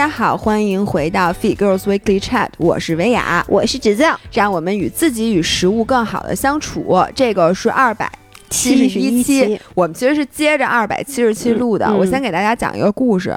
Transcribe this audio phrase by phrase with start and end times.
[0.00, 4.02] 家好，欢迎回到 Fit Girls Weekly Chat，我是维雅，我是芷子，
[4.32, 6.98] 让我们与自己与食物更好的相处。
[7.14, 8.10] 这个是二百
[8.48, 11.94] 七十一期，我们其实是接着二百七十七录的。
[11.94, 13.36] 我先给大家讲一个故事，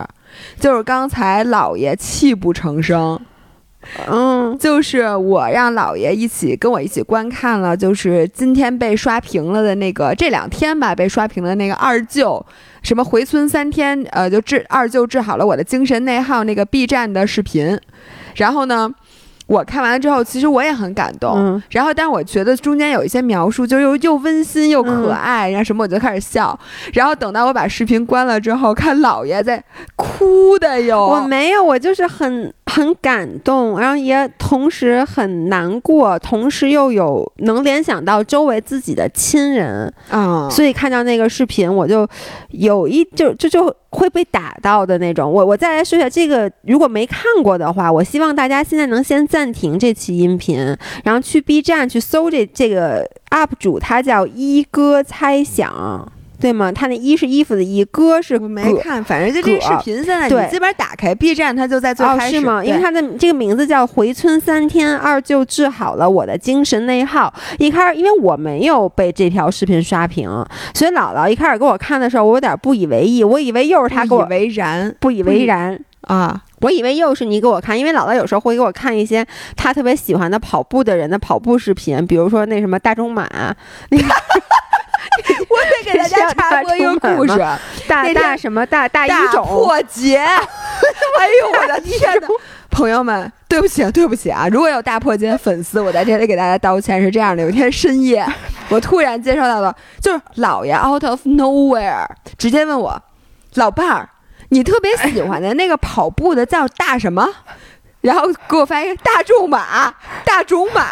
[0.58, 3.20] 就是刚才姥爷泣不成声。
[4.08, 12.46] 嗯，就是我让姥爷一起跟我一起观看了，就是今天被刷屏了的那个，这两天吧被刷屏的那个二舅，
[12.84, 17.80] 什么回村三天，呃，就治二舅治好了我的精神内耗那个 B 站的视频，
[18.36, 18.94] 然后呢。
[19.46, 21.62] 我看完了之后，其实我也很感动。
[21.70, 26.58] 然后，但是我觉得中间有一些描述，就又又温馨又可爱，然后什么我就开始笑。
[26.94, 29.62] 然后等到我把视频关了之后，看姥爷在
[29.98, 31.06] 哭的哟。
[31.06, 40.50] 我没有，我就是很很感动，然后也同时很难过，同时又有能联想到周围自己的亲人啊。
[40.50, 42.08] 所以看到那个视频，我就
[42.50, 43.76] 有一就就就。
[43.94, 45.32] 会被打到的那种。
[45.32, 56.12] 我我再来说一下这个，如果没看过的话，我希望大家现在能先暂停这期音频，然后去 B 站去搜这这个 UP 主，他叫一哥猜想。
[56.44, 56.70] 对吗？
[56.70, 62.36] 他那一是衣服的衣，歌是没看，反正就这个视频现在你基本打开 B 站，它就在最开始。
[62.36, 62.62] 是吗？
[62.62, 67.34] 因为它的这个名字叫“回村三天二舅治好了我的精神内耗”。
[67.60, 70.30] 一开始因为我没有被这条视频刷屏，
[70.74, 76.42] 所以姥姥一开始给我看的时候，我有点不以为意，我以为又是他给我不以为然，不以为然啊！
[76.60, 83.26] 我以为又是你给我看，因为姥姥有时候会给我看一些他特别喜欢的跑步的人的跑步视频，比如说那什么大中马。
[85.50, 87.38] 我得给大家插播一个 故事，
[87.88, 92.28] 大大什么大大一种破节， 哎呦我的天哪！
[92.70, 94.48] 朋友们，对不起啊，对不起啊！
[94.52, 97.00] 如果有大破节粉丝，我在这里给大家道歉。
[97.00, 98.26] 是这样的，有一天深夜，
[98.70, 102.04] 我突然接收到了，就是姥爷 out of nowhere
[102.38, 103.00] 直接问我，
[103.54, 104.10] 老伴儿，
[104.50, 107.30] 你特别喜欢的那个跑步的叫大什么？
[108.02, 109.94] 然后给我发一个大众马，
[110.26, 110.84] 大种马，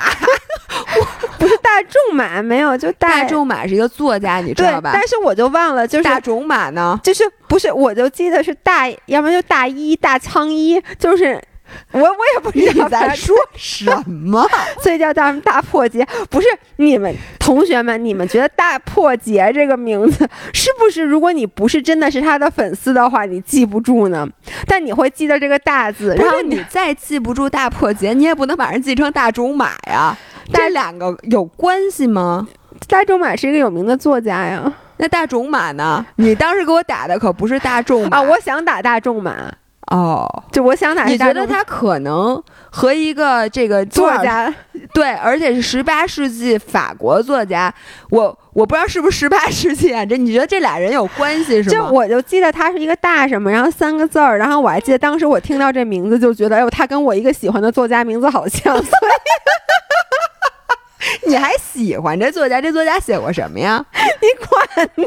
[1.42, 4.92] 不是大众马，没有，就大众马是一个作家，你知道吧？
[4.94, 11.42] 但是我就忘了，就是大种马呢，就是不是，我就记得是大，要不然就大一大仓一，就是。
[11.92, 14.48] 我我也不知道在说什么，
[14.82, 16.08] 所以叫咱们大破节。
[16.30, 16.48] 不是
[16.78, 21.04] 你们同学们，你们觉得大破节这个名字是不是？
[21.04, 24.28] 如果你不是真的是他的粉丝的话，你记不住呢？
[24.68, 26.16] 但你会记得这个大字。
[26.16, 30.18] 然后你再记不住大破节，你也不能把人记成大种马呀。
[30.54, 32.48] 这两个有关系吗？
[32.88, 34.74] 大仲马是一个有名的作家呀。
[34.98, 36.06] 那大种马呢？
[36.16, 38.22] 你当时给我打的可不是大众马啊！
[38.22, 39.52] 我想打大众马。
[39.92, 41.04] 哦，就我想哪？
[41.04, 44.54] 你觉得他可能和一个这个作家，
[44.94, 47.74] 对，而且是十八世纪法国作家，
[48.10, 50.06] 我我不知道是不是十八世纪啊？
[50.06, 51.90] 这你觉得这俩人有关系是吗？
[51.90, 58.98] 就我就记得他是一个大什么，然后三个字儿，然后我还记得当时我听到这名字就觉得，哎呦，他跟我一个喜欢的作家名字好像，所
[61.24, 62.62] 以 你还喜欢这作家？
[62.62, 63.86] 这作家写过什么呀？
[63.94, 65.04] 你管呢？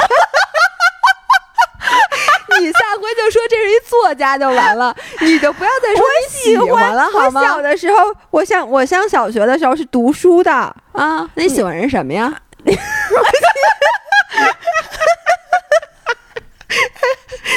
[2.60, 7.40] 你下回就说这是一作家就完了，你就不要再说你喜欢了好吗？
[7.40, 11.28] 我小的时候，我上我上小学的时候是读书的啊。
[11.34, 12.32] 那你喜欢人什么呀？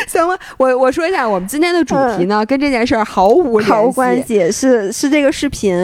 [0.07, 5.75] 行吧，我我说一下，我们今天的主题呢，跟这件事儿毫无毫无关系，是是这个视频，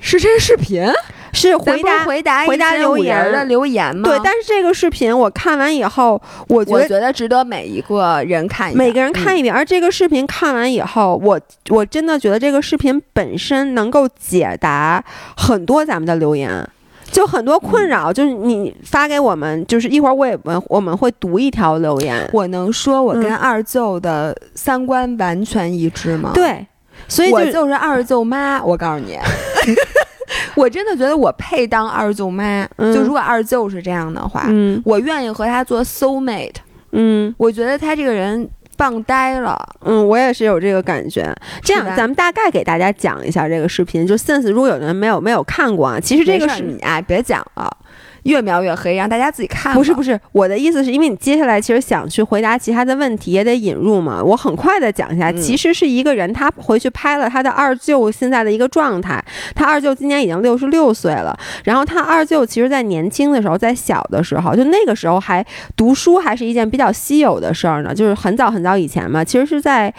[0.00, 0.90] 是这个视频。
[1.32, 4.08] 是回答回答回答留言的留言吗？
[4.08, 9.54] 对，但是这个视频我看完以后，我觉得觉得值得每一个人看，每个人看一遍。
[9.54, 11.40] 而这个视频看完以后，我
[11.70, 15.04] 我真的觉得这个视频本身能够解答
[15.36, 16.50] 很多咱们的留言，
[17.10, 18.12] 就很多困扰。
[18.12, 22.28] 就是你发给我们，就是一会儿我也我我们会读一条留言。
[22.32, 26.30] 我能说我跟二舅的三观完全一致吗？
[26.34, 26.66] 对，
[27.06, 28.62] 所以我就是二舅妈。
[28.62, 29.18] 我告诉你。
[30.54, 34.46] 我真的觉得我配当二舅妈，就如果二舅是这样的话，
[34.84, 36.56] 我愿意和他做 soul mate。
[36.92, 39.58] 嗯，我觉得他这个人棒呆了。
[39.84, 41.34] 嗯，我也是有这个感觉。
[41.62, 44.06] 这样，咱们大概给大家讲一下这个视频。
[44.06, 47.70] 就 sense，如果有人没有没有看过啊，其实这个是你啊，别讲了。
[48.28, 49.74] 越描越黑，让大家自己看。
[49.74, 54.22] 不是不是，我的意思是因为你接下来其实想去回答其他的问题，也得引入嘛。
[54.22, 59.22] 我很快的讲一下，其实是一个人他回去拍了他的二舅现在的一个状态。
[59.54, 65.44] 他二舅今年已经六十六岁了，然后他二舅其实在年轻的时候，在小的时候，就那个时候还
[65.74, 67.94] 读书，还是一件比较稀有的事儿呢。
[67.94, 69.92] 就是很早很早以前嘛，其实是在。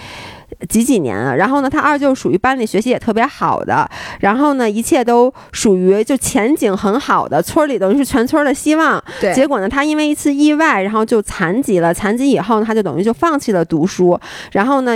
[0.68, 1.36] 几几年了。
[1.36, 9.02] 然后呢，他二舅属于班里学习也特别好的，然后呢，一切都属于就前景很好的，村里等于是全村的希望。
[9.20, 11.94] 对，结果呢，他因为一次意外，然后就残疾了。
[11.94, 14.20] 残疾以后呢，他就等于就放弃了读书。
[14.52, 14.94] 然后呢，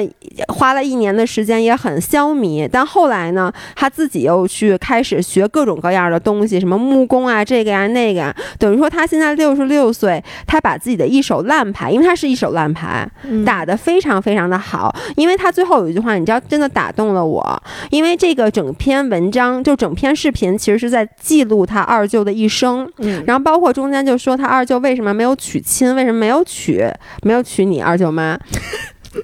[0.47, 2.69] 花了一年的时间也很消弭。
[2.71, 8.35] 但后来呢，他自己又去开始学各种各样的东西，什么木工啊，这个呀那个呀。
[8.57, 13.07] 等于说他现在六十六岁，他把自己的一手烂牌，因为他是一手烂牌，
[13.45, 14.93] 打得非常非常的好。
[15.15, 17.63] 因为他最后有一句话，你知道，真的打动了我。
[17.89, 22.89] 因为这个整篇文章，就整篇视频，其实是在记录他二舅的一生。
[22.97, 26.85] 嗯，然后包括中间就说他二舅为什么没有娶亲，为什么没有娶，
[27.23, 28.37] 没有娶你二舅妈。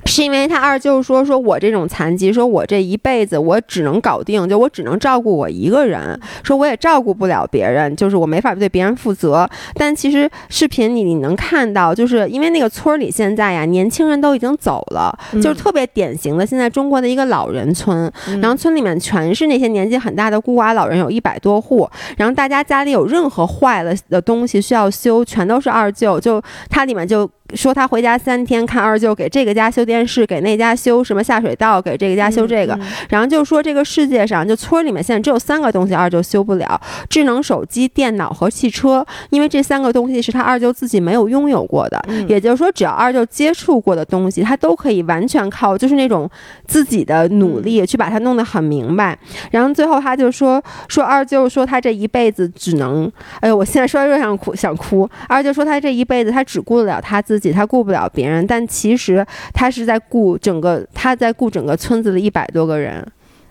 [0.05, 9.49] 是因为他二舅说说我这种残疾，说我这一辈子我只能搞定，就我只能照顾我一个人，说我也照顾不了别人，就是我没法对别人负责。
[9.75, 18.11] 但其实视频里你能看到，就是因为那个村里现在呀，年轻人都已经走了，就是特别典型的现在中国的一个老人村，
[18.41, 27.29] 然后村里面全是那些年纪很大的孤寡老人，有一百多户，然后大家家里有任何坏了的东西需要修，全都是二舅，就他里面就。
[27.55, 32.77] 说他回家三天，看二舅给这个家修电视，给那家修什么下水道，给这个家修这个，
[33.09, 36.79] 然后就说这个世界上就村里面现在只有三个东西二舅修不了：
[37.09, 41.99] 智能手机、电脑和汽车，因为这三个东西是他二舅自己没有拥有过的。
[42.27, 46.29] 也就是说，只要二舅接触过的东西，他都可以完全靠就是那种
[46.67, 49.17] 自己的努力去把它弄得很明白。
[49.49, 55.09] 然后最后他就说说二舅说他这一辈子只能，哎呦，我现在说又想哭想哭。
[55.27, 57.38] 二舅说他这一辈子他只顾得了他自。
[57.38, 63.05] 己他顾不了别人，但其实他是在顾整个，他在顾整个村子的一百多个人。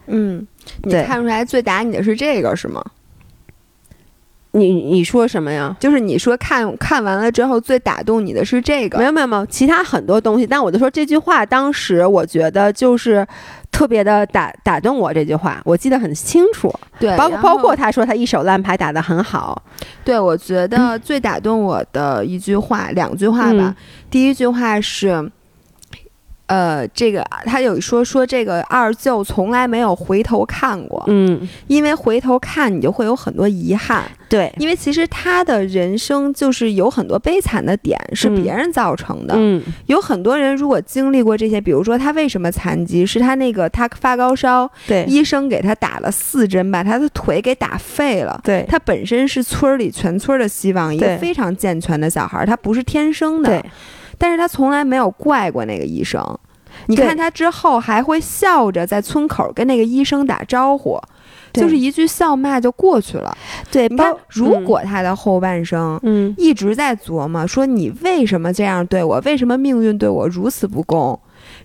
[0.06, 0.46] 嗯，
[0.82, 2.84] 你看出来最打你的是这个是吗？
[4.52, 5.76] 你你说什么呀？
[5.78, 8.98] 就是你说看看完了之后最打动你的是这个？
[8.98, 10.46] 没有没有没有，其他很多东西。
[10.46, 13.26] 但我就说这句话，当时我觉得就是
[13.70, 15.12] 特别的打打动我。
[15.12, 16.72] 这句话我记得很清楚。
[16.98, 19.62] 对，包包括他说他一手烂牌打得很好。
[20.04, 23.74] 对，我觉得最打动我的一句话，两句话吧。
[24.10, 25.30] 第一句话是。
[26.48, 53.70] 呃，这个他有说说这个二舅从来没有回头看过，嗯，因为回头看你就会有很多遗憾，对，因为其实他的人生就是有很多悲惨的点是别人造成的，嗯，有很多人如果经历过这些，比如说他为什么残疾，是他那个他发高烧，对，医生给他打了四针，把他的腿给打废了，对，他本身是村里全村的希望，一个非常健全的小孩，他不是天生的，对。
[54.18, 56.22] 但是他从来没有怪过那个医生，
[56.86, 61.00] 你看他之后还会笑着在村口跟那个医生打招呼，
[61.52, 63.36] 就是一句笑骂就过去了。
[63.70, 71.18] 对，你看，如果他的后半生，嗯，一直在琢磨说你为什么这样对我，为什么命运对我如此不公。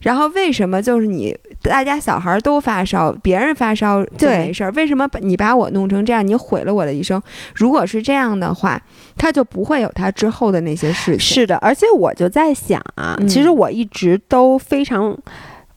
[0.04, 4.72] 然后为什么就是你大家小孩都发烧，别人发烧就没事儿？
[4.74, 6.26] 为什么你把我弄成这样？
[6.26, 7.20] 你毁了我的一生。
[7.56, 8.80] 如果是这样的话，
[9.18, 11.20] 他就不会有他之后的那些事情。
[11.20, 15.18] 是的，而且我就在想啊，其实我一直都非常。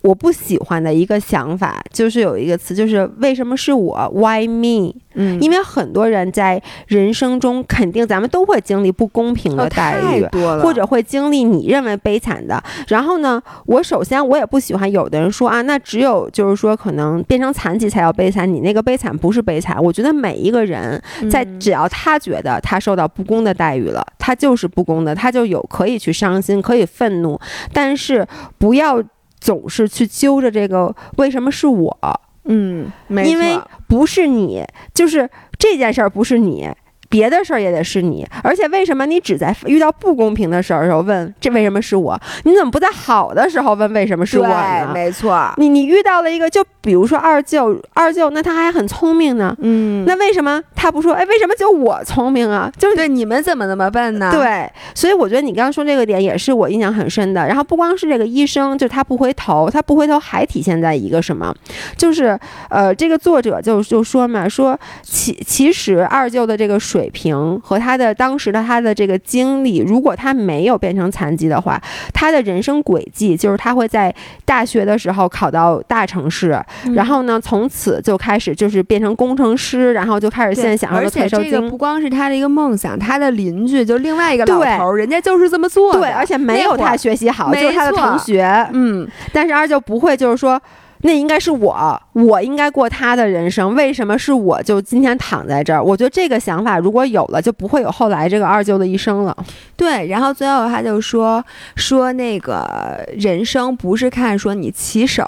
[0.06, 4.94] 我不喜欢的一个想法就是有一个词，就是为什么是我？Why me？
[5.14, 10.24] 嗯，因为很多人在人生中肯定咱们都会经历不公平的待遇，
[10.62, 12.62] 或者会经历你认为悲惨的。
[12.86, 19.82] 然后呢，我首先我也不喜欢有的人说啊，那只有就是说可能变成残疾才叫悲惨，你那个悲惨不是悲惨。
[19.82, 27.40] 我觉得每一个人在只要他觉得他受到不公的待遇了，他就是不公的，他就有可以去伤心，可以愤怒，
[27.72, 28.24] 但是
[28.58, 29.02] 不要。
[29.46, 32.20] 总是去揪着这个，为什么是我？
[32.46, 36.68] 嗯，因为不是你，就是这件事儿不是你。
[37.08, 42.18] 别的事儿也得是你，而且为什么你只在遇到不公平的事儿时候问这为什么是我？
[42.44, 44.90] 你怎么不在好的时候问为什么是我呢？
[44.92, 51.12] 没错，你你遇到了一个，就比如说二舅，二舅那他还很聪明呢，嗯，那为什么他不说？
[51.12, 52.70] 哎，为什么就我聪明啊？
[52.78, 54.30] 就是对你们怎么那么笨呢？
[54.32, 57.46] 对，所以我觉得你刚刚说这个点也是我印象很深的。
[57.46, 61.54] 然后不光是这个医生，就他不回头，他不回头还体现在一个什么？
[61.96, 62.38] 就是
[62.70, 67.10] 呃，这个作者就就说嘛，说其其实二舅的这个水。
[67.16, 71.80] 平和他的当时的他的这个经历，如果他没有变成残疾的话，
[72.12, 76.62] 他的人生轨迹就是他会在大学的时候考到大城市，
[76.94, 81.38] 然后呢，从此就开始就是变成工程师，然后就开始现在享受退休金。
[81.38, 86.00] 而且这个不光是他的一个梦想，他的邻居就另外一个老头，人家就是这么做的。
[86.00, 88.44] 对，而且没有他学习好，就是他的同学。
[88.74, 90.60] 嗯，但是二舅不会就是说。
[91.06, 95.82] 那应该是我，我应该过他的人生，为什么是我就今天躺在这儿？
[95.82, 99.36] 我觉得这个想法如果有了，就不会有后来这个二舅的一生了。
[99.76, 101.42] 对，然后最后他就说
[101.76, 105.24] 说那个人生不是看说你起手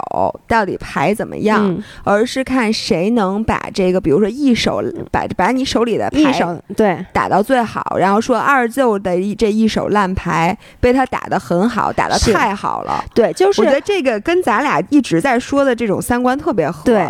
[0.47, 13.01] 到底牌怎么样，嗯而是看谁能把这个，比如说一手把把你手里的牌手对打到最好，然后说二舅的一这一手烂牌被他打得很好，打得太好了。
[13.13, 16.83] 对，就是我觉得这个跟咱俩一直在说的的这种三观特别合。
[16.83, 17.07] 对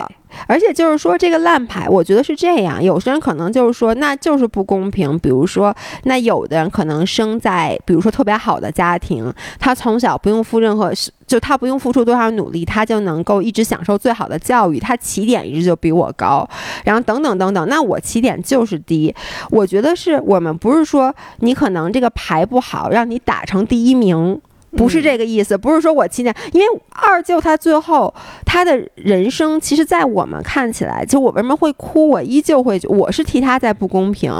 [0.47, 2.83] 而且就是说，这个烂牌，我觉得是这样。
[2.83, 5.17] 有些人可能就是说，那就是不公平。
[5.17, 10.93] 比如说，那有的人可能生在，比如说特别好的家庭，他从小不用付任何，
[11.25, 16.47] 就他不用付出多少努力，他就能够一直享受最好的教育，他起点一直就比我高，
[16.85, 17.67] 然后等等等等。
[17.67, 19.13] 那我起点就是低。
[19.49, 24.39] 我觉得是我们不是说你可能这个牌不好，让你打成第一名。
[24.77, 28.13] 不是这个意思，不是说我起点，因为二舅他最后
[28.45, 34.31] 他的人生，其实，在我们看起来，就我为什么会哭，我依旧会，我是替他在不公平，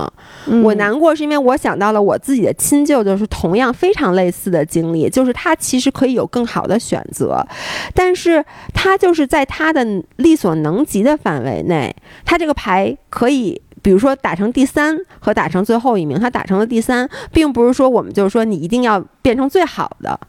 [0.48, 7.46] 嗯我难过是因为我想到了我自己的亲舅，就是同样非常类似的经历，就是他其实可以有更好的选择，
[7.94, 8.44] 但是
[8.74, 9.86] 他就是在他的
[10.18, 13.62] 力所能及的范围内，他这个牌可以。
[13.82, 20.20] 比如说打成第三和打成最后一名，他打成了第三，并不是说我们就是说你一定要变成最好的，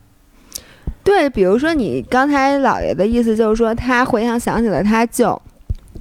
[1.02, 5.40] 对，比如说你刚才姥爷的意思就是说，他回想想起了他舅，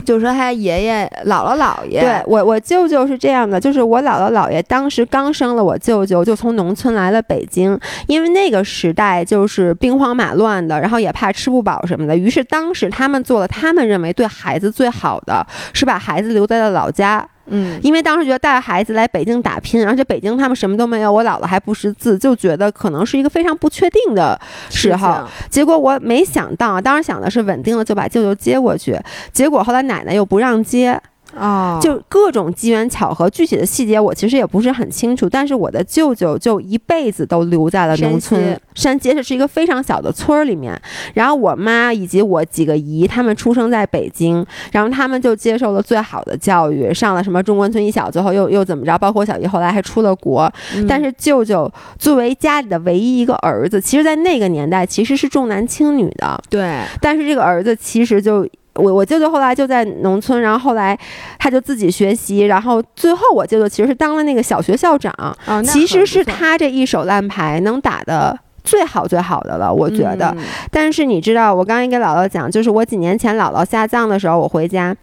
[0.05, 7.77] 就是说他爷爷、姥姥、姥爷，对我，我舅舅是这样的，就是我姥姥姥爷当时刚生了我舅舅，就从农村来了北京，
[8.07, 17.27] 因为那个时代就是兵荒马乱的，然后也怕吃不饱什么的，于是当时他们做了他们认为对孩子最好的，是把孩子留在了老家。
[17.49, 24.39] 嗯，因为当时觉得带孩子来北京打拼，而且北京他们什么都没有，我姥姥还不识字，就觉得可能是一个非常不确定的
[24.69, 25.27] 时候。
[25.49, 28.97] 结果我没想到啊，当时想的是稳定了就把舅舅接过去，
[29.31, 31.01] 结果后来奶奶又不让接，
[31.39, 35.29] 哦，就各种机缘巧合，具体的细节我其实也不是很清楚。
[35.29, 40.79] 但是我的舅舅就一辈子都留在了农村山街是一个非常小的村儿里面。
[41.13, 48.97] 然后我妈以及我几个姨，他们出生在北京，然后他们就接受了最好的教育，上了什么中关村一小，最后又又怎么着？
[48.97, 50.51] 包括我小姨后来还出了国。
[50.75, 56.41] 嗯但是舅舅作为家里的唯一一个儿子，其实，在那个年代其实是重男轻女的。
[56.49, 58.47] 对，但是这个儿子其实就
[58.79, 60.97] 我我舅舅后来就在农村，然后后来
[61.37, 65.13] 他就自己学习，然后最后我舅舅其实是当了那个小学校长，
[65.45, 68.37] 哦，其实是他这一手烂牌能打的。
[68.61, 70.27] 最好最好的了，我觉得。
[70.37, 74.95] 嗯但是你知道，我刚才跟姥姥讲，就是我几年前姥姥下葬的时候，我回家，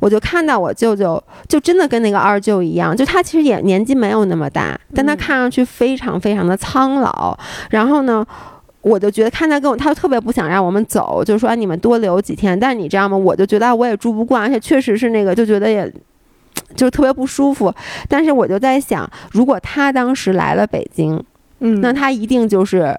[0.00, 7.38] 我就看到我舅舅，就真的跟那个二舅一样，就他其实也年纪没有那么大，但他嗯看上去非常非常的苍老。
[7.70, 8.26] 然后呢，
[8.82, 12.58] 我就觉得看他跟我，他就特别不想让我们走，就说、啊、你们多留几天。
[12.58, 13.16] 但你知道吗？
[13.16, 15.92] 我就觉得啊我也住不惯，而且确实是那个，就觉得也。
[16.76, 17.72] 就是特别不舒服，
[18.08, 21.22] 但是我就在想，如果他当时来了北京，
[21.60, 22.98] 嗯，那他一定就是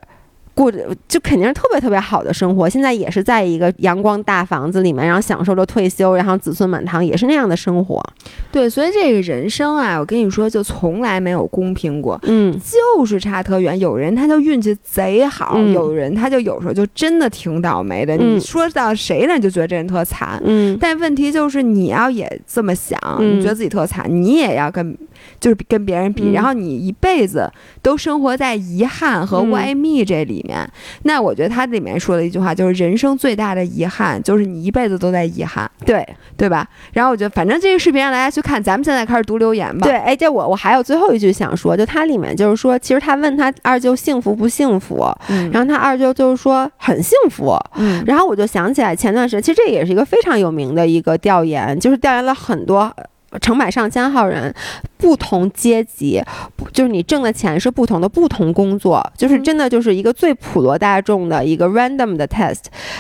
[0.54, 2.70] 过着就肯定是特别特别好的生活。
[2.70, 8.04] 现在也是在一个阳光大房子里面，然后享受着退休，然后子孙满堂，也是那样的生活。
[8.52, 12.20] 对，所以这个人生啊，我跟你说，就从来没有公平过。
[12.24, 18.16] 嗯，就是差特远，有人他就运气贼好，嗯有人他就有时候就真的挺倒霉的。
[18.18, 20.42] 嗯你说到谁呢，就觉得这人特惨。
[20.46, 24.96] 嗯，但问题就是，你要也这么想，嗯你觉得自己特惨，你也要跟，
[25.40, 27.52] 就是跟别人比，嗯然后你一辈子
[27.82, 30.68] 都生活在遗憾和嗯歪蜜这里面。
[31.04, 36.06] 那我觉得他里面说的一句话，就是人生最大的遗憾就是你一辈子都在遗憾，对
[36.38, 36.68] 对吧？
[36.94, 39.88] 然后我觉得，反正这个视频让大家去看，咱们现在开始读留言吧。
[39.88, 47.58] 对，哎，这我我还有最后一句想说，就它里面就是说，其实他问他二舅幸福不幸福，嗯，然后他二舅就是说很幸福。
[47.76, 52.94] 嗯，然后我就想起来前段时间，其实这也是一个非常有名的一个调研，就是调研了很多。
[53.34, 54.54] 呃成百上千号人，
[54.98, 56.22] 不同阶级，
[56.56, 62.60] 不就是你挣的钱是不同的，不同工作，就是嗯真的就是一个最普罗大众的一个 random 的 test，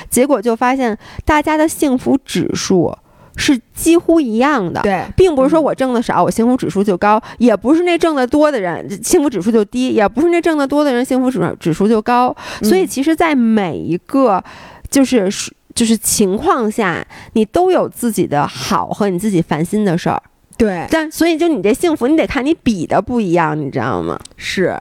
[0.09, 2.97] 结果就发现大家的幸福指数
[3.35, 4.81] 是几乎一样的。
[4.81, 12.35] 对，并不是说我挣的少，我幸福指数就高，也不是那挣得多的人幸福指数就低，也不是那挣得多的人幸福指指数就高。
[12.63, 14.43] 所以嗯其实，在每一个
[14.89, 15.29] 就是
[15.73, 20.21] 就是情况下，你都有自己的好和你自己烦心的事儿。
[20.55, 24.19] 对但所以就你这幸福，你得看你比的不一样，你知道吗？
[24.37, 24.79] 是。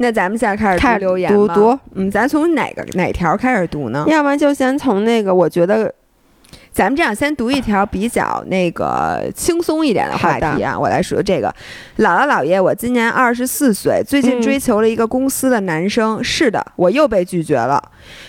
[0.00, 4.04] 那咱们现在开始开始留言吧读读，嗯，咱从哪个哪条开始读呢？
[4.06, 5.92] 要不然就先从那个，我觉得
[6.78, 11.52] 咱们这样先读一条比较那个轻松一点的话题啊，我来说这个。
[11.96, 16.22] 姥姥姥爷，我今年二十四岁，最近追求了一个公司的男生。
[16.22, 17.82] 是的，我又被拒绝了，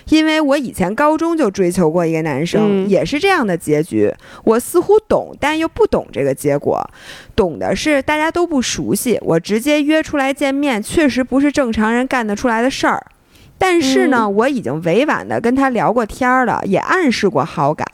[0.08, 4.12] 因为我以前高中就追求过一个男生，也是这样的结局。
[4.44, 6.84] 我似乎懂，但又不懂这个结果。
[7.36, 13.06] 懂的是大家都不熟悉，我直接约出来见面，确实不是正常人干得出来的事儿。
[13.60, 17.86] 但是呢，我已经委婉的跟他聊过天儿了，也暗示过好感。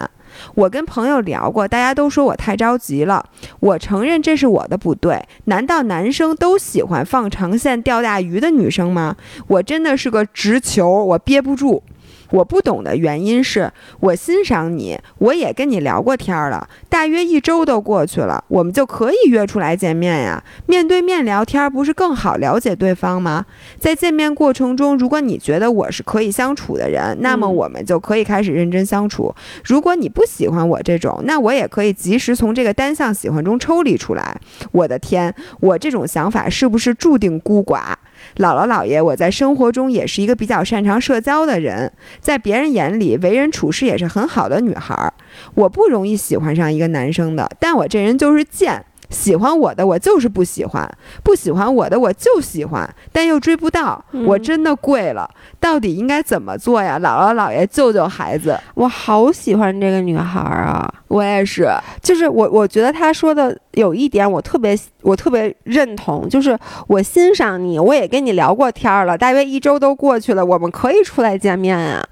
[0.55, 3.25] 我跟朋友聊过，大家都说我太着急了。
[3.59, 5.23] 我承认这是我的不对。
[5.45, 9.15] 难道男生都喜欢放长线钓大鱼的女生吗？
[9.47, 11.83] 我真的是个直球，我憋不住。
[12.32, 20.44] 我不懂的原因是我欣赏你，我也跟你聊过天儿了，大约一周都过去了，我们就可以约出来见面呀。
[20.65, 23.46] 面对面聊天不是更好了解对方吗？
[23.79, 29.34] 在见面过程中，如果你觉得我是可以相处的人，那么我们就可以开始认真相处。
[29.63, 34.36] 如果你不喜欢我这种，那我也可以及时从这个单向喜欢中抽离出来。
[34.72, 37.94] 我的天，我这种想法是不是注定孤寡？
[38.38, 45.13] 姥姥姥爷，我在生活中也是一个比较擅长社交的人，在别人眼里为人处事也是很好的女孩。
[45.53, 48.84] 我不容易喜欢上一个男生的，但我这人就是贱。
[49.15, 50.86] 喜欢我的我就是不喜欢，
[51.24, 55.29] 不喜欢我的我就喜欢，但又追不到，我真的跪了。
[55.60, 57.00] 到底应该怎么做呀？
[57.00, 58.60] 姥姥姥爷，救救孩子！
[58.75, 60.93] 我好喜欢这个女孩啊！
[61.07, 61.69] 我也是，
[62.01, 66.57] 就是我，我觉得她说的有一点我特别，我特别认同，就是
[66.88, 72.05] 我欣赏你，我也跟你聊过天了，大约一周都过去了，我们可以出来见面啊，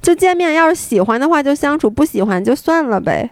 [0.00, 3.30] 就见面，要是喜欢的话就相处，不喜欢就算了呗。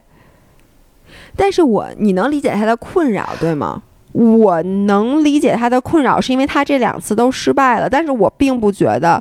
[1.36, 3.82] 但是我你能理解他的困扰对吗？
[4.12, 7.90] 我能理解他的困扰，是因为他这两次都失败了。
[7.90, 9.20] 但是我并不觉得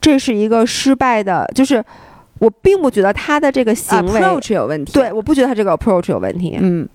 [0.00, 1.82] 这是一个失败的，就是
[2.38, 4.92] 我并不觉得他的这个行为 approach 有问题。
[4.92, 6.58] 对，我不觉得他这个 approach 有问题。
[6.60, 6.86] 嗯。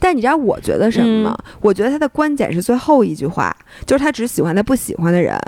[0.00, 1.38] 但你知道我觉得什么吗？
[1.60, 3.56] 我觉得他的观点是最后一句话，
[3.86, 5.38] 就是他只喜欢他不喜欢的人。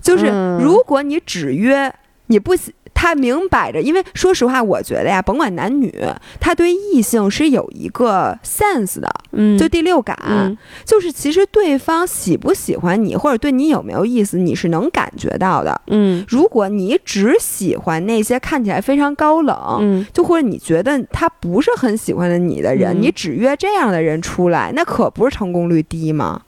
[0.00, 0.26] 就是
[0.60, 1.92] 如果你只约
[2.26, 2.72] 你不喜。
[3.02, 5.92] 他明摆着，因为说实话，我觉得呀，甭管男女，
[6.38, 16.24] 他对异性是有一个 sense 的，嗯，就第六感，就是其实对方喜不喜欢你，或者对你有没有意思，你是能感觉到的，嗯。
[16.28, 26.42] 如果你只喜欢那些看起来非常高冷，嗯，就或者你觉得他不是很喜欢的你的人，你只约这样的人出来，那可不是成功率低吗？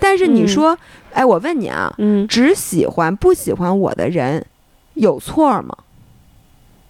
[0.00, 0.76] 但是你说，
[1.12, 4.44] 哎，我问你啊，嗯，只喜欢不喜欢我的人。
[4.94, 5.76] 有错吗？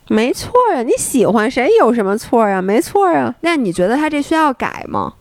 [0.08, 2.60] 没错呀，你喜欢谁有什么错呀？
[2.60, 3.34] 没错呀。
[3.40, 5.14] 那你觉得他这需要改吗？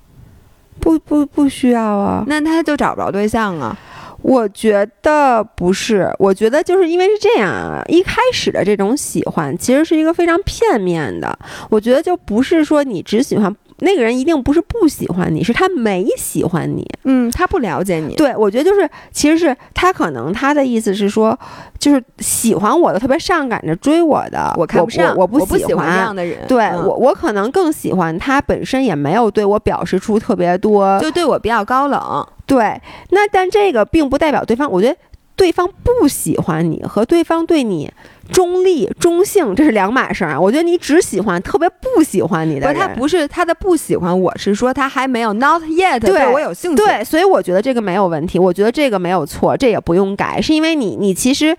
[0.79, 2.23] 不不不需要啊。
[2.27, 3.77] 那他就找不着对象啊？
[4.21, 7.81] 我觉得不是，我觉得就是因为是这样啊。
[7.87, 11.37] 一开始的这种喜欢其实是一个非常片面的。
[11.69, 13.53] 我觉得就不是说你只喜欢。
[13.83, 16.89] 那个人一定不是不喜欢你，是他没喜欢你。
[17.03, 18.15] 嗯，他不了解你。
[18.15, 21.37] 对，我觉得就是，其实是他可能他的意思是说，
[21.77, 26.39] 就是喜欢我的，特别上赶着追我的，我看不上，我不喜欢这样的人。
[26.47, 32.25] 对我，我可能更喜欢他本身也没有对我表示出特别多，就对我比较高冷。
[32.45, 34.97] 对，那但这个并不代表对方，我觉得
[35.35, 37.91] 对方不喜欢你和对方对你。
[38.31, 40.39] 中立、中性，这是两码事儿啊！
[40.39, 46.77] 我觉得你只喜欢特别不喜欢你的人，他不是他的不喜欢，我是说他还没有 not yet 对我有兴趣。
[46.77, 51.55] 对，所以我觉得这个没有问题，我觉得这个没有错，这也不用改，是因为你，你其实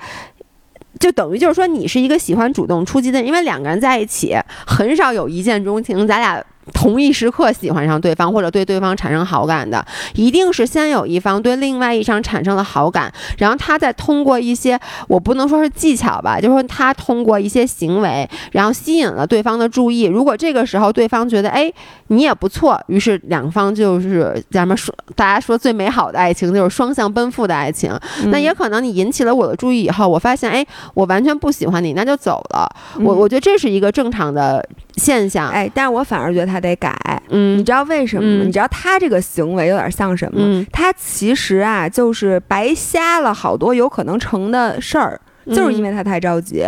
[0.99, 4.35] 就等于就是说你是一个喜欢主动出击的人，因为两个人在一起
[4.67, 6.43] 很少有一见钟情，咱俩。
[6.73, 20.05] 同一时刻喜欢上对方或者对对方产生好感的，一定是先有一方对另外一方产生了好感，然后他再通过一些我不能说是技巧吧，就是说他通过一些行为，然后吸引了对方的注意。
[20.05, 21.73] 如果这个时候对方觉得哎
[22.09, 27.93] 你也不错，于是两方就是咱们说大家说最美好的爱情就是双向奔赴的爱情。
[28.27, 32.69] 那也可能你引起了我的注意以后，我发现哎我完全不喜欢你，那就走了。
[33.01, 35.51] 我我觉得这是一个正常的现象。
[35.51, 36.61] 哎，但是我反而觉得他。
[36.65, 36.97] 得改，
[37.29, 38.45] 嗯，你知道为什么吗？
[38.47, 40.65] 你知道他这个行为有点像什么？
[40.73, 46.65] 他其实啊，就是白瞎了好多有可能成的事儿，就是因为他太着急。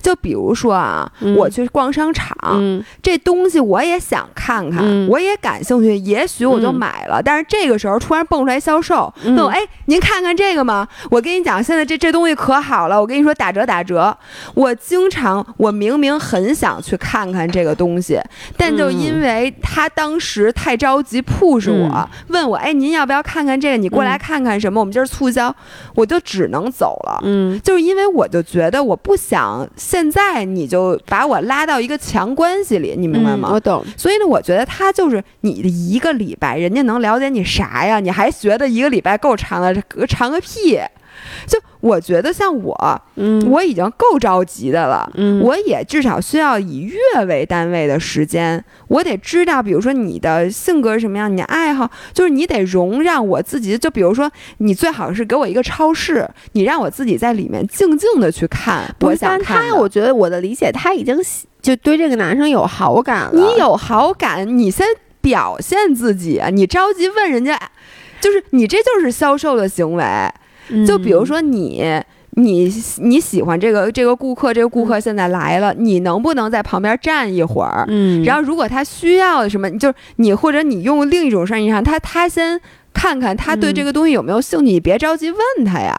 [0.00, 2.36] 就比如说啊，我去逛商场，
[3.02, 7.22] 这东西我也想看看，我也感兴趣，也许我就买了。
[7.22, 14.16] 但是这个时候突然蹦出来销售，问我：“哎，您看看这个吗？”我跟你讲，现在这这东西可好了，我跟你说打折打折。
[14.54, 18.20] 我经常，我明明很想去看看这个东西，
[18.56, 23.76] 但就因为他当时太着急 push 我，问我：“哎，您要不要看看这个？
[23.76, 24.80] 你过来看看什么？
[24.80, 25.54] 我们今儿促销。”
[25.94, 27.20] 我就只能走了。
[27.24, 29.68] 嗯，就是因为我就觉得我不想。
[29.76, 33.48] 现在你就把我拉到一个强关系里，你明白吗？
[33.50, 33.84] 嗯我懂。
[33.96, 38.00] 所以呢，我觉得他就是你的一个礼拜，人家能了解你啥呀？
[38.00, 39.74] 你还觉得一个礼拜够长的，
[40.06, 40.78] 长个屁！
[41.46, 45.10] 就我觉得像我，嗯，我已经够着急的了。
[45.14, 53.76] 嗯我也至少需要以月为单位的时间，我得知道，比如说你的性格是什么样，你的爱好，就是你得容让我自己。
[53.76, 59.80] 就比如说，你最好是给我一个超市，你让我自己在里面静静的去看我不是，但他，想看的。
[59.80, 63.30] 我觉得我的理解，他已经喜就对这个男生有好感了。
[63.32, 64.86] 你有好感，你先
[65.20, 66.48] 表现自己啊！
[66.50, 67.58] 你着急问人家，
[68.20, 70.04] 就是你这就是销售的行为。
[70.68, 72.02] 嗯，就比如说你。
[72.34, 72.66] 你
[73.02, 77.84] 你喜欢这个这个顾客，这个顾客现在来了，你能不能在旁边站一会儿？
[77.88, 82.58] 嗯，然后如果他需要什么，就是你或者你用另一种声音上，他他先
[82.94, 85.94] 看看他对这个东西有没有兴趣，你别着急问他呀。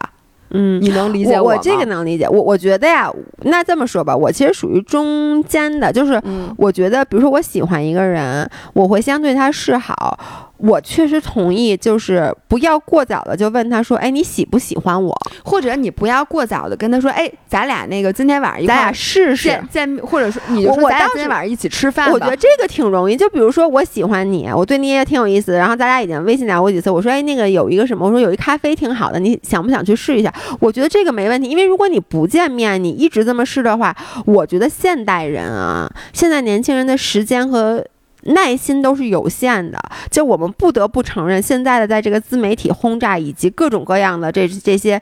[0.50, 2.28] 嗯，你能理解我我这个能理解。
[2.28, 3.08] 我我觉得呀，
[3.42, 10.18] 那这么说吧，我其实属于中间的，就是嗯我觉得，比如说我喜欢一个人，我会先对他示好。
[10.58, 15.14] 我确实同意，就是不要过早的就问他说：“哎，你喜不喜欢我？
[15.44, 22.12] 或者你不要过早的跟他说，哎，咱俩那个今天晚上一咱俩块儿试试。”见见，或者说你就我说咱俩今天晚上一起吃饭吧。
[22.12, 26.88] 我觉得这个挺容易，就比如说我喜欢你，我对你也挺有意思，然后咱俩已经微信聊过几次。
[26.90, 30.32] 我说，哎，那个有一个什么，我说有一咖啡挺好的，你想不想去试一下？
[30.60, 37.84] 我觉得这个没问题，因为如果你不见面，你一直这么试的话，我觉得现代人啊，现在年轻人的时间和。
[38.26, 39.78] 耐心都是有限的，
[40.10, 45.00] 就我们不得不承认，现在的在这个自媒体轰炸以及各种各样的这这些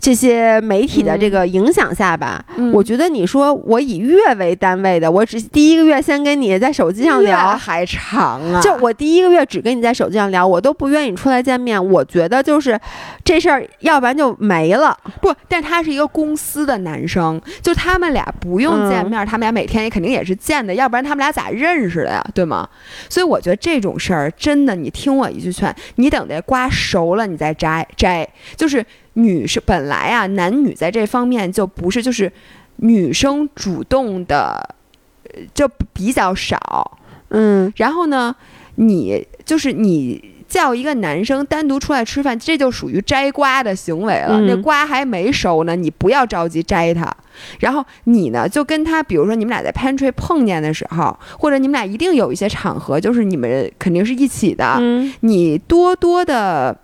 [0.00, 11.84] 这些媒体的这个影响下吧，嗯我觉得你说我以月为单位的，我只第一个月先跟你在手机上聊，还长啊，就我第一个月只跟你在手机上聊，我都不愿意出来见面。
[11.90, 12.78] 我觉得就是
[13.24, 14.96] 这事儿，要不然就没了。
[15.20, 22.24] 不，但他是一个公司的男生，就他们俩不用见面，他们俩每天也肯定也是见的，要不然他们俩咋认识的呀？
[22.34, 22.68] 对吗？
[23.08, 28.28] 所以我觉得这种事儿真的，你听我一句劝，你等这瓜熟了你再摘摘。
[28.56, 28.84] 就是
[29.18, 32.30] 女生本来啊，男女在这方面就不是，就是
[32.76, 34.76] 女生主动的
[35.24, 36.98] 呃就比较少。
[37.30, 38.34] 嗯然后呢，
[38.76, 44.38] 你就是你叫一个男生单独出来吃饭，这就属于摘瓜的行为了。
[44.38, 47.10] 嗯那瓜还没熟呢，你不要着急摘它。
[47.58, 56.78] 然后你呢，就跟他，比如说你们俩在 pantry 碰见的时候，或者你们俩一定有一些场合，就是你们肯定是一起的，嗯你多多的。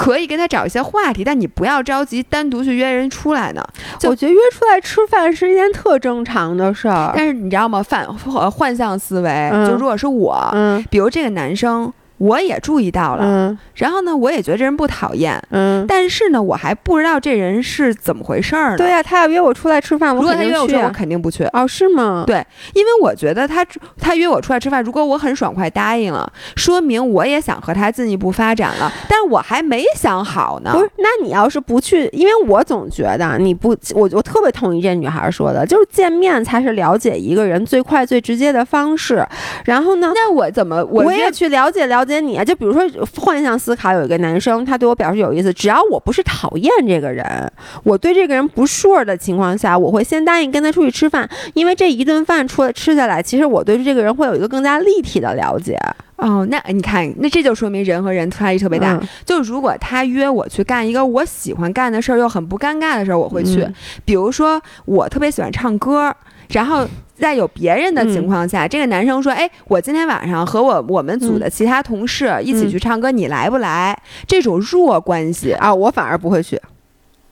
[0.00, 3.62] 可以跟他找一些话题，但你不要着急单独去约人出来呢。
[4.04, 7.12] 我觉得约出来吃饭是一件特正常的事儿。
[7.14, 7.82] 但是你知道吗？
[7.82, 18.76] 反呃幻象思维，嗯就如果是我，嗯比如这个男生，我也注意到了，嗯然后呢，我也觉得这人不讨厌，嗯，但是呢，我还不知道这人是怎么回事儿呢。
[18.76, 20.80] 对呀、他要约我出来吃饭，我肯定去啊。
[20.80, 21.44] 约我肯定不去。
[21.54, 22.24] 哦，是吗？
[22.26, 23.64] 对因为我觉得他
[23.98, 30.72] 他约我出来吃饭，如果我很爽快答应了，说明我也想和他进一步发展了，但我还没想好呢。
[30.74, 39.26] 不是，那你要是不去，因为我总觉得你不，我我特别同意这女孩说的，就是见面才是了解一个人最快最直接的方式。
[39.64, 42.42] 然后呢，那我怎么我也去了解了解你啊。
[42.42, 42.82] 就比如说
[43.20, 47.52] 幻象思考，有一个男生他对我表示有意思，只要我不是讨厌这个人，
[47.84, 55.78] 我对这个人不 sure 的情况下，我会先答应跟他出去吃饭，因为这一顿饭出来吃下来，其实我对这个人会有一个更加立体的了解。
[56.16, 58.92] 哦，那你看，那这就说明人和人差异特别大。
[58.94, 63.62] 嗯就如果他约我去干一个我喜欢干的事儿，又很不尴尬的事儿，我会去。
[63.62, 66.14] 嗯比如说，我特别喜欢唱歌，
[66.48, 66.86] 然后
[67.20, 76.60] 在有别人的情况下，这个男生说：“哎，我今天晚上和我我们组的其他同事一起去唱歌，你来不来？”这种弱关系啊，我反而不会去。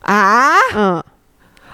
[0.01, 1.03] 啊，嗯，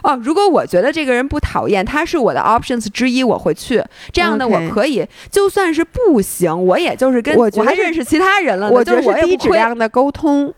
[0.02, 3.82] 哦，如果我觉得这个人不讨厌，他是我的 options 之一，我会去。
[4.12, 10.52] 这样的我可以，就算是不行，我也就是跟我还认识其他人了，我觉得就是低质量的沟通，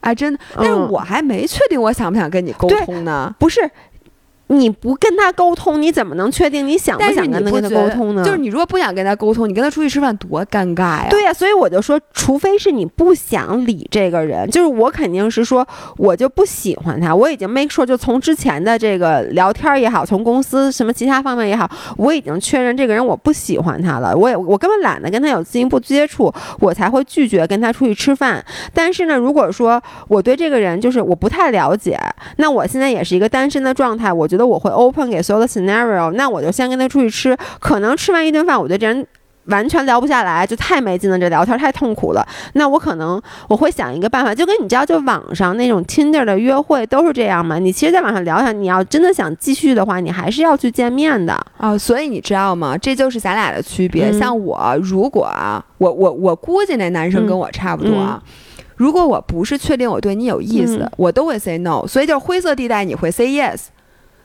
[0.00, 0.38] 啊，真的。
[0.56, 3.34] 但是嗯我还没确定我想不想跟你沟通呢。
[3.38, 3.68] 不是。
[4.48, 8.24] 你不跟他沟通，你怎么能确定你想不想跟他沟通呢？
[8.24, 11.06] 就是你如果不想跟他沟通，你跟他出去吃饭多尴尬呀。
[11.10, 28.42] 对呀、所以我就说，除非是你不想理这个人，就是我肯定是说，我就不喜欢他，我已经 make sure 就从之前的这个聊天也好，从公司什么其他方面也好，我已经确认这个人我不喜欢他了，我也我根本懒得跟他有进一步接触，我才会拒绝跟他出去吃饭。
[28.72, 31.98] 但是呢，如果说我对这个人就是我不太了解，
[32.36, 39.06] 那我现在也是一个单身的状态，我觉得我会 open 给所有的 scenario，那我就先跟他出去吃，可能吃完一顿饭，我对这人
[39.46, 42.22] 完全聊不下来，就太没劲了，这聊天太痛苦了。
[42.52, 47.58] 那我可能我会想一个办法，就跟你知道，就网上那种 Tinder 的约会都是这样嘛。
[47.58, 51.78] 你其实，在网上聊下，你要真的想继续的话，你还是要去见面的啊。
[51.78, 52.76] 所以你知道吗？
[52.76, 54.12] 这就是咱俩的区别。
[54.12, 58.22] 像我，如果啊，我我我估计那男生跟我差不多。
[58.76, 61.86] 如果我不是确定我对你有意思，我都会 say no。
[61.86, 63.68] 所以就是灰色地带，你会 say yes。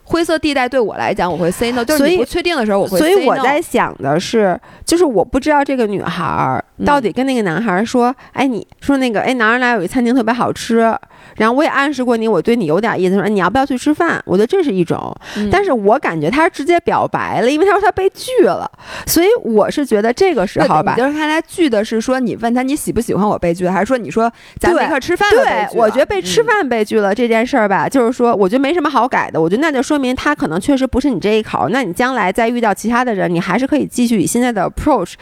[0.04, 1.84] 灰色地带对我来讲，我会 say no。
[1.84, 3.00] 就是你不确定的时候，我会。
[3.00, 10.94] 所以我在想的是，就是我不知道这个女孩到底跟那个男孩说，哎，你说那个，哎，哪儿哪儿有一餐厅特别好吃。
[11.38, 14.22] 然后我也暗示过你，我对你有点意思，说你要不要去吃饭？
[14.26, 15.16] 我觉得这是一种，
[15.50, 18.70] 但是我感觉他直接表白了，因为他说他被拒了，
[19.08, 35.13] 所以我是觉得这个时候吧，就是他来拒的是说你问他你喜不喜欢我被拒，还是说你说咱们一块吃饭对，我觉得被吃饭被拒了这件事儿吧，就是说我觉得没什么好改的，我觉得那就说明他可能确实不是你这一口，那你将来再遇到其他的人，你还是可以继续以现在的 approach。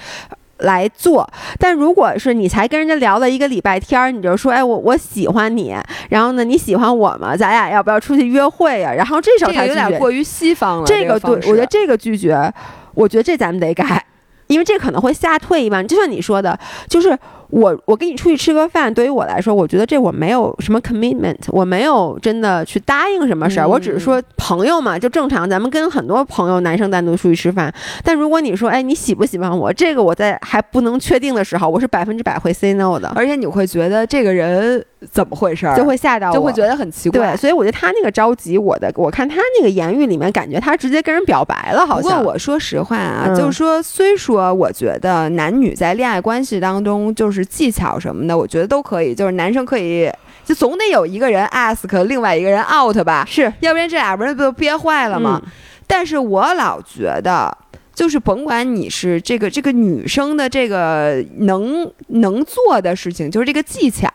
[0.63, 5.75] 来做，但如果是你才跟人家聊了一个礼拜天儿，你就说，哎，我我喜欢你，
[6.07, 7.35] 然后呢，你喜欢我吗？
[7.35, 8.93] 咱俩要不要出去约会呀？
[8.93, 10.85] 然后这时候他有点过于西方了。
[10.85, 12.53] 这个对，我觉得这个拒绝，
[12.93, 14.05] 我觉得这咱们得改，
[14.45, 15.87] 因为这可能会吓退一般。
[15.87, 16.55] 就像你说的，
[16.87, 17.17] 就是。
[17.51, 27.73] 我我跟你出去吃个饭，对于我来说，我觉得这我没有什么 commitment，我没有真的去答应什么事儿，我只是说朋友嘛，就正常，咱们跟很多朋友男生单独出去吃饭。
[28.03, 29.71] 但如果你说，哎，你喜不喜欢我？
[29.73, 33.11] 这个我在还不能确定的时候，我是百分之百会 say no 的。
[33.15, 37.19] 而且你会觉得这个人怎么回事儿，就会吓到我，就会觉得很奇怪。
[37.19, 42.19] 对，所以我觉得他那个着急，我的我看他那个言语里面，感觉他直接跟人表白了，好像。
[42.19, 48.27] 不过我说实话啊，就是说，虽说我觉得男女在恋爱关系当中，就是技巧什么。
[48.27, 50.11] 的我觉得都可以，就是男生可以，
[50.45, 55.41] 就总得有一个人 ask，另外一个人 out 吧，是要不然这俩不是不憋坏了吗？
[55.87, 57.57] 但是我老觉得，
[57.93, 64.09] 就是甭管你是这个这个女生的这个能能做的事情，就是这个技巧，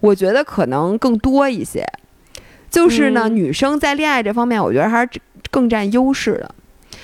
[0.00, 1.84] 我觉得可能更多一些。
[2.70, 5.10] 就是呢，女生在恋爱这方面，我觉得还是
[5.50, 6.54] 更占优势的。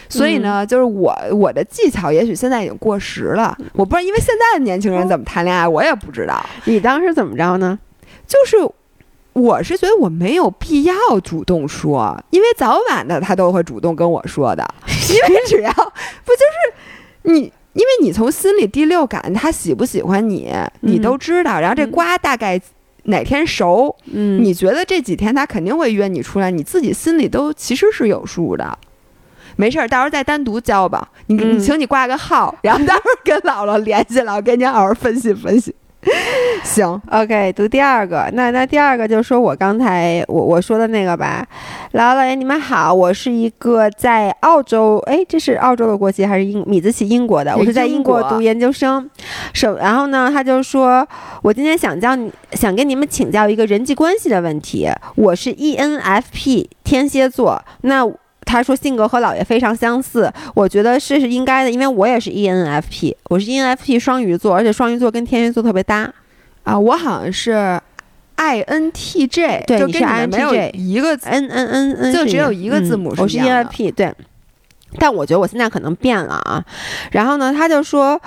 [0.08, 6.44] 所以呢，就是我我的技巧也许现在已经过时了，我不知道，因为现在的年轻人怎么谈恋爱，我也不知道。
[6.64, 7.78] 你当时怎么着呢？
[8.26, 8.56] 就是
[9.34, 14.66] 我是觉得我没有必要主动说，因为早晚的他都会主动跟我说的。
[15.08, 21.60] 因为只要不就是你，因为你从心里第六感，他喜不喜欢你，你都知道。
[21.60, 22.60] 然后这瓜大概
[23.04, 28.78] 哪天熟，嗯，你觉得这几天他肯定会约你出来，你自己心里都其实是有数的。
[29.58, 31.08] 没事儿，到时候再单独交吧。
[31.26, 35.74] 你你请你挂个号，然后到时候跟姥姥联系了，跟您好好分析分析。
[36.62, 38.30] 行，OK，读第二个。
[38.34, 41.44] 那那第二个就是说我刚才我我说的那个吧。
[41.92, 47.54] 姥姥姥爷你们好，我是一个在澳洲，哎，这是澳洲的国籍还是英米字旗英国的？
[47.56, 49.10] 我是在英国读研究生。
[49.52, 51.06] 首然后呢，他就说
[51.42, 54.88] 我今天想教你，想跟你们请教一个人际关系的问题。
[55.16, 58.08] 我是 ENFP 天蝎座，那。
[58.48, 66.10] 他说性格和姥爷非常相似，我觉得是是应该的，因为我也是 ENFP，我是 ENFP 双鱼座，而且双鱼座跟天蝎座特别搭
[66.64, 66.78] 啊。
[66.78, 67.78] 我好像是
[68.38, 74.12] INTJ，对，你是 INTJ，一个 N N N N，就只有一个字母是我是 ENFP，对。
[74.98, 76.64] 但我觉得我现在可能变了啊。
[77.12, 78.18] 然后呢，他就说。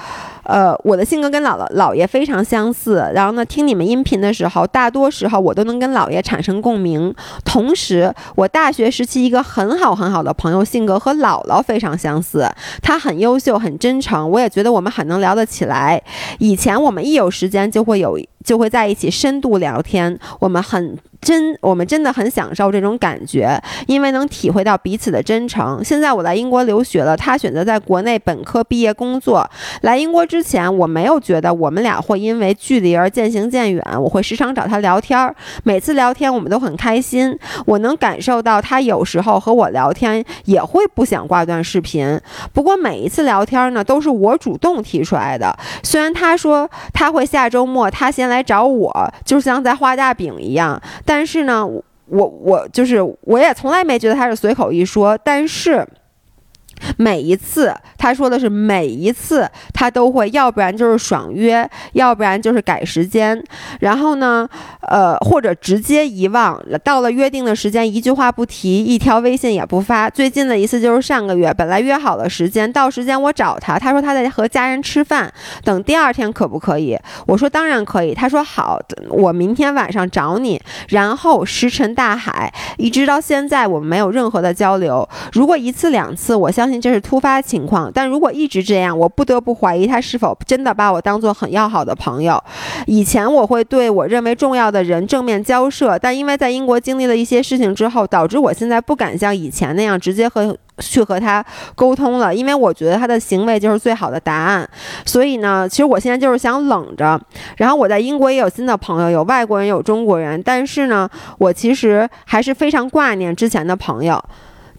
[0.43, 7.13] 呃，我的性格跟姥姥姥爷非常相似，然后呢，听你们音频的时候，大多时候我都能跟姥爷产生共鸣。
[7.45, 12.49] 同时，我大学时期一个很好很好的朋友，性格和姥姥非常相似，
[12.82, 16.01] 他很优秀，很真诚，我也觉得我们很能聊得起来。
[16.39, 20.97] 以前我们一有时间就会有就会在一起深度聊天，我们很。
[21.21, 25.80] 真，我们真的很享受这种感觉，因为能体会到彼此的真诚。
[25.84, 29.47] 现在我来英国留学了，他选择在国内本科毕业工作。
[29.82, 33.84] 来英国之前，我没有觉得我们俩会因为距离而渐行渐远。
[34.00, 37.38] 我会时常找他聊天儿，每次聊天我们都很开心。
[37.65, 42.17] 我能感受到他有时候和我聊天也会不想挂断视频。
[42.54, 45.54] 不过每一次聊天呢，都是我主动提出来的。
[45.84, 50.82] 虽然他说他会下周末他先来找我，就像在画大饼一样。
[51.04, 51.84] 但是呢，我
[52.26, 55.86] 我就是我也从来没觉得他是随口一说，但是。
[56.98, 63.41] 每一次他说的是每一次他都会，要不然就是爽约，要不然就是改时间，
[63.80, 64.48] 然后呢，
[64.88, 70.10] 呃，或者直接遗忘，到了约定的时间一句话不提，一条微信也不发。
[70.10, 75.32] 最近的一次就是上个月，本来约好了时间，到时间我找他，他说他在和家人吃饭，
[75.63, 76.98] 等第二天可不可以？
[77.28, 78.13] 我说当然可以。
[78.13, 80.60] 他说好，我明天晚上找你。
[80.89, 85.08] 然后石沉大海，一直到现在我们没有任何的交流。
[85.32, 86.71] 如果一次两次，我相信。
[86.80, 87.92] 这是突发情况。
[87.94, 92.42] 但如果一直这样，我不得不怀疑他是否真的把我当做很要好的朋友。
[92.86, 100.56] 以前我会对我认为重要的人正面交涉，但因为在英国经历了一些事情之后，导致我现在不敢像以前那样直接和。
[100.80, 104.68] 去和他沟通了，因为我觉得他的行为就是最好的答案。
[105.06, 107.22] 所以呢，其实我现在就是想冷着。
[107.58, 110.42] 然后我在英国也有新的朋友，有外国人，有中国人。
[110.42, 111.08] 但是呢，
[111.38, 114.20] 我其实还是非常挂念之前的朋友。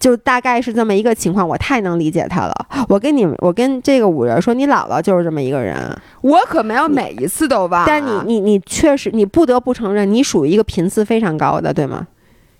[0.02, 2.66] 就大概是这么一个情况，我太能理解他了。
[2.88, 5.76] 我跟你，我跟这个五人说，你姥姥就是这么一个人。
[6.22, 7.86] 我可没有每一次都忘。
[7.86, 12.08] 但你，你，你确实，你不得不承认，你属于一个频次非常高的，对吗？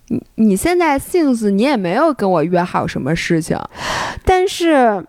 [0.07, 3.59] 你你现在性子，你也没有跟我约好什么事情，
[4.23, 5.05] 但是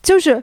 [0.00, 0.40] 就是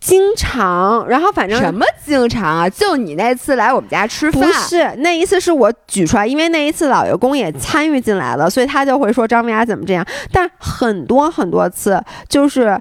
[0.00, 2.68] 经常，然后反正什么经常啊？
[2.68, 10.06] 就你那次来我们家吃饭，不是那一次是我举出来，因为那一次老爷公也参与进来了，所以他就会说张明雅怎么这样。
[10.32, 12.80] 但很多很多次，就是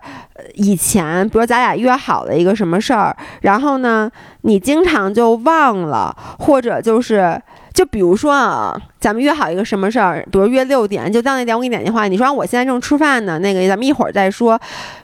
[0.53, 4.09] 以前，比如咱俩约好了一个什么事儿，然后呢，
[4.41, 7.41] 你经常就忘了，或者就是。
[7.73, 14.57] 就比如说啊，咱们约好一个什么事儿，比如约六点，就到那点我给你打电话，你说我现在正吃饭呢，那个咱们一会儿再说，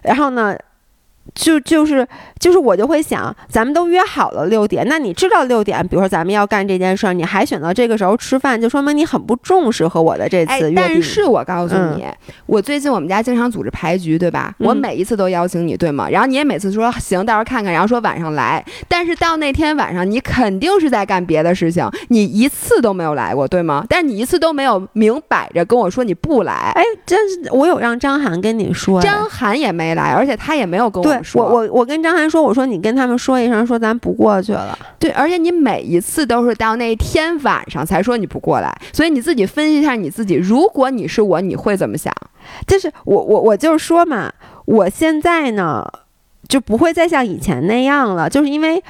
[0.03, 0.55] 然后呢。
[1.33, 2.05] 就就是
[2.39, 10.75] 就是我就会想，咱们都约好了六点，那你知道六点，比如说咱们要干这件事儿，你还选择这个时候吃饭，就说明你很不重视和我的这次约定。
[10.75, 12.05] 但是我告诉你，
[12.47, 14.53] 我最近我们家经常组织牌局，对吧？
[14.57, 16.09] 我每一次都邀请你，对吗？
[16.09, 18.63] 然后你也每次说行，到时候看看，然后说晚上来。
[18.87, 23.85] 但是到那天晚上，你肯定是在干别的事情，你一次都没有来过，对吗？
[23.87, 26.73] 但是你一次都没有明摆着跟我说你不来。
[26.75, 31.10] 哎，真是我有让张涵跟你说，张涵也没来，而且他也没有跟我。
[31.33, 34.77] 我我我跟张涵说，我说你跟他们说一声，说咱不过去了。
[34.99, 42.13] 对，而且你每一次都是到那天晚上才说你不过来，所以你自己分析一下你自己，如果你是我，你会怎么想？
[42.67, 44.31] 就是我我我就是说嘛，
[44.65, 45.85] 我现在呢
[46.47, 48.83] 就不会再像以前那样了，就是因为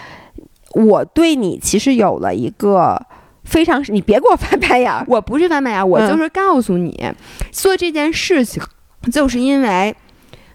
[0.73, 3.01] 我对你其实有了一个
[3.43, 7.12] 非常，你别给我翻白眼儿，我不是翻白眼儿，我就是告诉你，
[7.51, 8.62] 做这件事情
[9.12, 9.95] 就是因为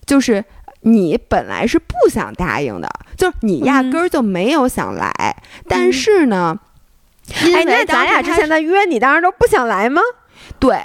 [0.05, 0.44] 就是。
[0.87, 5.37] 你本来是不想答应的，就是你压根儿就没有想来。
[5.68, 6.57] 但是呢，
[7.35, 10.01] 哎，那咱俩之前的约，你当时都不想来吗？
[10.61, 10.79] 对，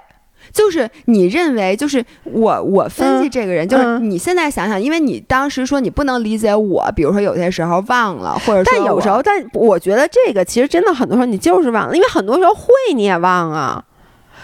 [0.52, 13.84] 就是你认为，就是我我分析这个人，就是你现在想想，因为你当时说你不能理解我，比如说有些时候忘了，或者但有时候，但我觉得这个其实真的很多时候你就是忘了，因为很多时候会你也忘啊。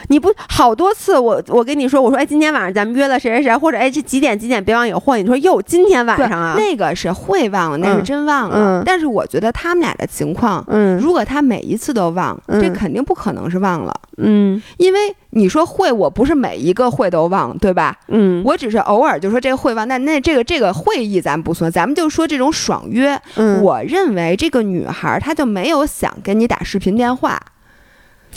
[0.07, 5.21] 你不好多次，我我跟你说，我说哎，今天晚上咱们约了谁谁谁，或者哎这几点几点别忘有会。
[5.21, 8.83] 你说哟，今天晚上啊，那个是会忘了，那是真忘了。
[8.85, 14.99] 但是我觉得他们俩的情况，嗯，如果他每一次都忘，这肯定不可能是忘了，嗯，因为
[15.31, 17.95] 你说会，我不是每一个会都忘，对吧？
[18.07, 23.19] 嗯，我只是偶尔就说这个会忘，那那这个这个会议咱不算，咱们就说这种爽约。
[23.35, 27.39] 嗯，我认为这个女孩她就没有想跟你打视频电话。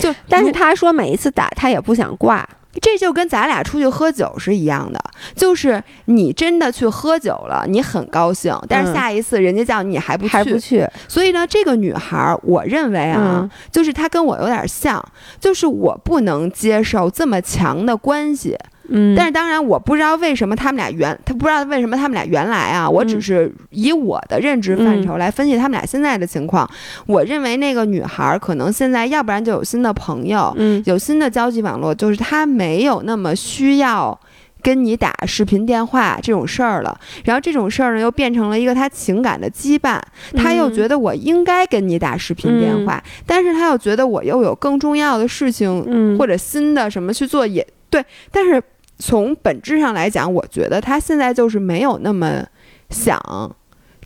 [0.01, 2.47] 就，但是他说每一次打他也不想挂，
[2.81, 4.99] 这就跟咱俩出去喝酒是一样的。
[5.35, 10.87] 就是你真的去喝酒了，你很高兴，但是下一次人家叫你还不还不去。
[11.07, 15.03] 所以呢，这个女孩，我认为啊，就是她跟我有点像，
[15.39, 18.57] 就是我不能接受这么强的关系。
[18.91, 26.69] 嗯，但是当然，我不知道为什么他们俩原他不知道为什么他们俩原来啊，我只是以我的认知范畴来分析他们俩现在的情况。
[27.07, 34.19] 我认为那个女孩可能现在要不然就有新的朋友，嗯，有新的交际网络，就是她没有那么需要
[34.61, 36.99] 跟你打视频电话这种事儿了。
[37.23, 39.99] 然后这种事儿呢，又变成了一个她情感的羁绊。
[40.35, 48.61] 她又觉得我应该跟你打视频电话，但是她又觉得我又有更重要的事情，或者新的什么去做也对，但是。
[49.01, 52.45] 从本质上来讲，我觉得他现在就是没有那么
[52.89, 53.19] 想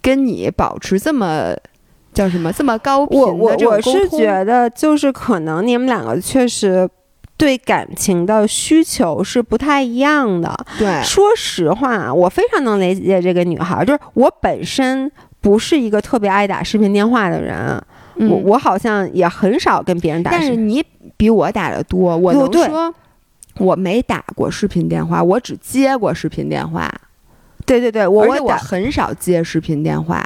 [0.01, 1.53] 跟你保持这么
[2.13, 3.25] 叫什么这么高频的
[3.58, 6.89] 这种我我是觉得，就是可能你们两个确实
[7.36, 10.55] 对感情的需求是不太一样的。
[10.79, 17.81] 对，说实话，我非常能理解这个女孩，就是我本身不是一个特别爱打视频电话的人，
[18.29, 20.31] 我我好像也很少跟别人打。
[20.31, 20.81] 但是你
[21.17, 22.95] 比我打的多，我能说。
[23.57, 26.91] 我没打过视频电话，我只接过视频电话。
[27.65, 30.23] 对对对，我而且我很少接视频电话。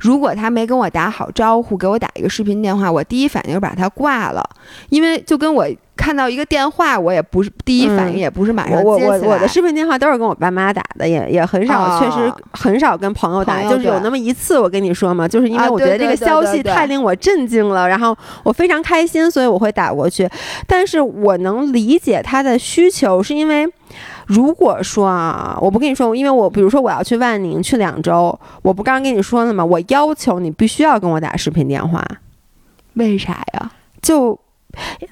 [0.00, 4.42] 如果他没跟我打好招呼，给我打一个视频电话，我第一反应就把他挂了，
[4.88, 5.66] 因为就跟我。
[6.00, 8.82] 看到一个电话，我也不是第一反应，也不是马上接。
[8.82, 13.62] 我我我的视频电话都是跟我爸妈打的，也也很少，确实很少跟朋友打。
[13.64, 20.26] 就是有那么一次，我跟你说嘛，就是因为我觉得这个消息太令我震惊了，然后我非常开心，所以我会打过去。
[20.66, 23.68] 但是我能理解他的需求，是因为
[24.26, 29.62] 如果说啊，我不跟你说，因为我比如说我要去万宁去两周，我不刚刚跟你说了吗？
[29.62, 32.02] 我要求你必须要跟我打视频电话，
[32.94, 33.70] 为啥呀？
[34.00, 34.38] 就，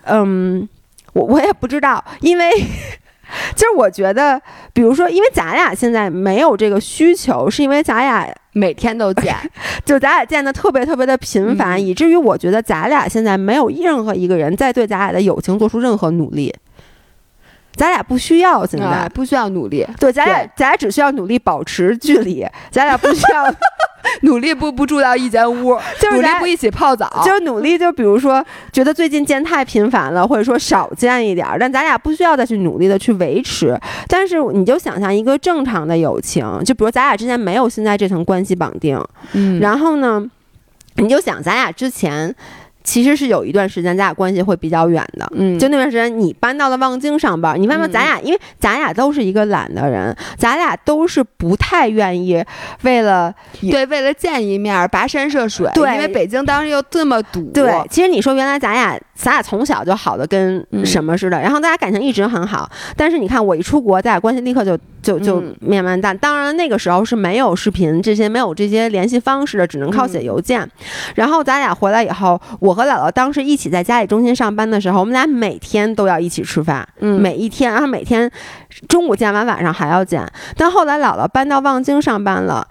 [0.04, 0.66] 嗯，
[1.12, 2.50] 我我也不知道，因为
[3.54, 4.40] 就是我觉得，
[4.72, 9.34] 比如说，因为咱俩现在没有这个需求，是因为咱俩每天都见，
[9.84, 11.80] 就咱俩见的特别特别的频繁，嗯。
[11.80, 16.54] 以至于我觉得咱俩现在没有任何一个人在对咱俩的友情做出任何努力，
[17.78, 18.84] 咱俩不需要现在。
[18.84, 23.44] 啊，不需要努力，对，咱俩咱俩只需要努力保持距离，咱俩不需要，
[24.22, 33.78] 努力不不住到一间屋，就是咱努力不一起泡澡，就是努力，就比如说觉得最近见太频繁了，或者说少见一点儿，但咱俩不需要再去努力的去维持。
[34.08, 39.00] 但是你就想象一个正常的友情，就比如咱俩之间没有现在这层关系绑定，
[39.34, 40.24] 嗯，然后呢，
[40.96, 42.34] 你就想咱俩之前
[42.88, 45.30] 其实是有一段时间咱俩关系会比较远的。
[45.36, 52.42] 嗯，就那段时间，你搬到了望京上班，你慢慢嗯咱俩，因为咱俩都是一个懒的人，咱俩都是不太愿意
[52.80, 55.94] 为了对，为了见一面，跋山涉水，对。
[55.96, 66.16] 因为北京当时又这么堵，对，其实你说原来咱俩咱俩从小就好的跟嗯什么似的，然后大家感情一直很好，但是你看我一出国，咱俩关系立刻就就就嗯慢慢淡。
[66.16, 70.70] 当然那个时候是没有视频这些没有这些联系方式的，只能靠写嗯邮件。
[71.16, 78.30] 然后咱俩回来以后，我和姥姥当时一起在家里中心上班的时候，我们俩每天都要一起吃饭，嗯，每一天，然后每天
[78.88, 80.24] 中午见完，晚上还要见。
[80.56, 82.66] 但后来姥姥搬到望京上班了。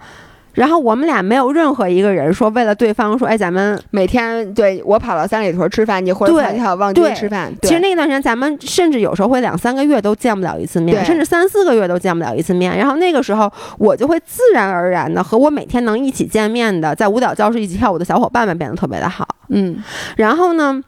[0.58, 12.76] 然后我们俩没有任何一个人说为了对方说，哎，咱们每天对我跑到三里屯吃饭，你或者对跑到望京吃饭，其实那段时间，咱们甚至有时候会两三个月都见不了一次面，甚至三四个月都见不了一次面。
[12.76, 19.26] 然后那个时候，我就会自然而然的和我每天能一起见面的，在舞蹈教室一起跳舞的小伙伴们变得特别的好。
[19.50, 19.76] 嗯
[20.16, 20.82] 然后呢？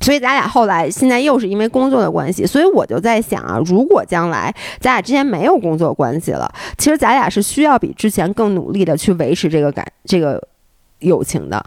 [0.00, 10.42] 所以咱俩后来现在又是因为工作的关系，所以我就在想啊，如果将来咱俩之间没有工作关系了，其实咱俩是需要比之前更努力的去维持这个感这个
[10.98, 11.64] 友情的。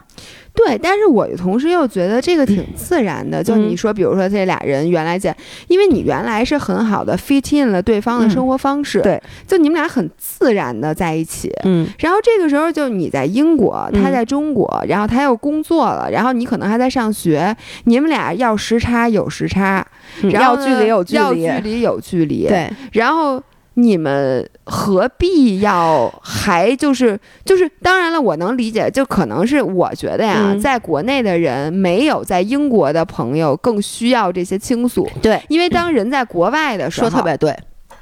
[0.58, 3.70] 对，但是我同时又觉得这个挺自然的，就嗯。
[3.70, 5.36] 你说，比如说这俩人原来在，
[5.68, 11.88] 因为你原来是很好的 fit in 了对方的嗯生活方式，对，就你们俩很自然的在一起，嗯。
[12.00, 14.12] 然后这个时候就你在英国，他嗯。
[14.12, 19.86] 在中国，然后他又工作了，然后你可能还在上学，你们俩要时差有时差，
[20.24, 23.42] 然后嗯要距离有距离要，距离有距离，，对，然后。
[23.78, 27.70] 你们何必要还就是就是？
[27.82, 37.56] 当然了，我能理解，就可能是我觉得呀，嗯在国内的人没有在英国的朋友更需要这些倾诉，对，因为当人在国外的时候，说特别对。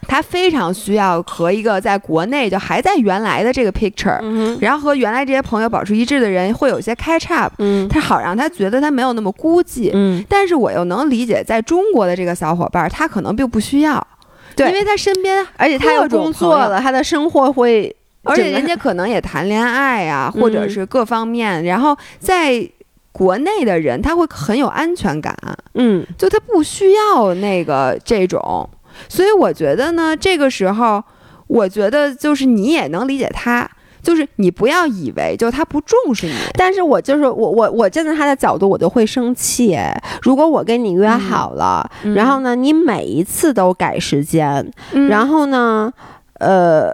[0.08, 9.90] 他非常需要和一个在国内就还在原来的这个 picture，、嗯，然后和原来这些朋友保持一致的人会有一些 catch up，嗯他好让他觉得他没有那么孤寂。
[9.96, 14.08] 嗯，但是我又能理解，在中国的这个小伙伴，他可能并不需要，
[14.56, 14.68] 对。
[14.68, 20.42] 因为他身边，而且他工作了，他的生活会，而且人家可能也谈恋爱呀、嗯。
[20.42, 22.68] 或者是各方面，然后在
[23.12, 25.36] 国内的人，他会很有安全感，
[25.74, 26.06] 嗯。
[26.18, 28.70] 就他不需要那个这种，
[29.10, 31.04] 所以我觉得呢，这个时候，
[31.48, 33.70] 我觉得就是你也能理解他。
[34.06, 39.74] 就是你不要以为就他不重视你，但是我就是我我我站在他的角度，我就会生气。
[39.74, 45.92] 哎如果我跟你约好了，然后呢，你每一次都改时间，嗯然后呢，
[46.40, 46.90] 呃。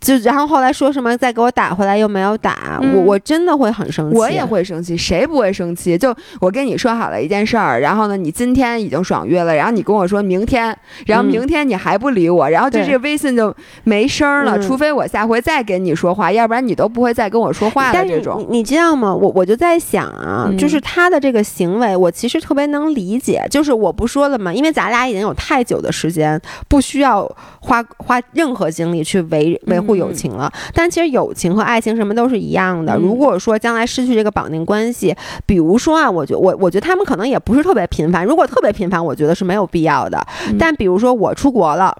[0.00, 4.18] 就然后后来说什么再给我打回来又没有打，嗯我我真的会很生气。
[4.18, 5.96] 我也会生气，谁不会生气？
[5.96, 10.76] 就我跟你说好了一件事儿，然后呢，你今天已经爽约了，然后你跟我说明天，
[11.06, 13.54] 然后嗯明天你还不理我，然后就这个微信就
[13.84, 18.44] 没声儿了，嗯除非我下回再跟你说话，要不然你都不会再跟我说话的但是你这种。
[18.50, 19.14] 你知道吗？
[19.14, 23.46] 我我就在想啊，嗯就是他的这个行为，我其实特别能理解。
[23.48, 30.52] 就是我不说了嘛，因为咱俩已经有太久的时间不需要花花任何精力去维维护友情了。
[30.74, 32.94] 但其实友情和爱情什么都是一样的。
[32.94, 35.14] 嗯如果说将来失去这个绑定关系，
[35.46, 38.24] 比如说啊，我觉我我觉得他们可能也不是特别频繁。
[38.24, 40.18] 如果特别频繁，我觉得是没有必要的。
[40.48, 41.96] 嗯但比如说我出国了，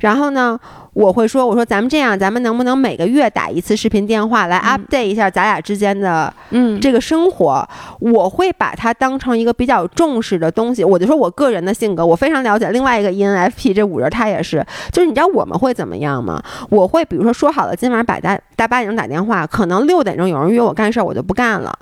[0.00, 0.58] 然后呢？
[0.94, 7.66] 我会说，我说咱们这样，咱们能不能每个月打一次视频电话来嗯 update 一下咱俩之间的嗯，这个生活？
[7.98, 10.84] 我会把它当成一个比较重视的东西。
[10.84, 12.68] 我就说我个人的性格，我非常了解。
[12.68, 16.42] 另外一个 E ENFP 这五人他也是，就是你知道我们会怎么样吗？
[16.68, 21.72] 我会比如说说好了今晚把大大八点钟打电话，可能六点钟有人约我干事儿，我就不干了。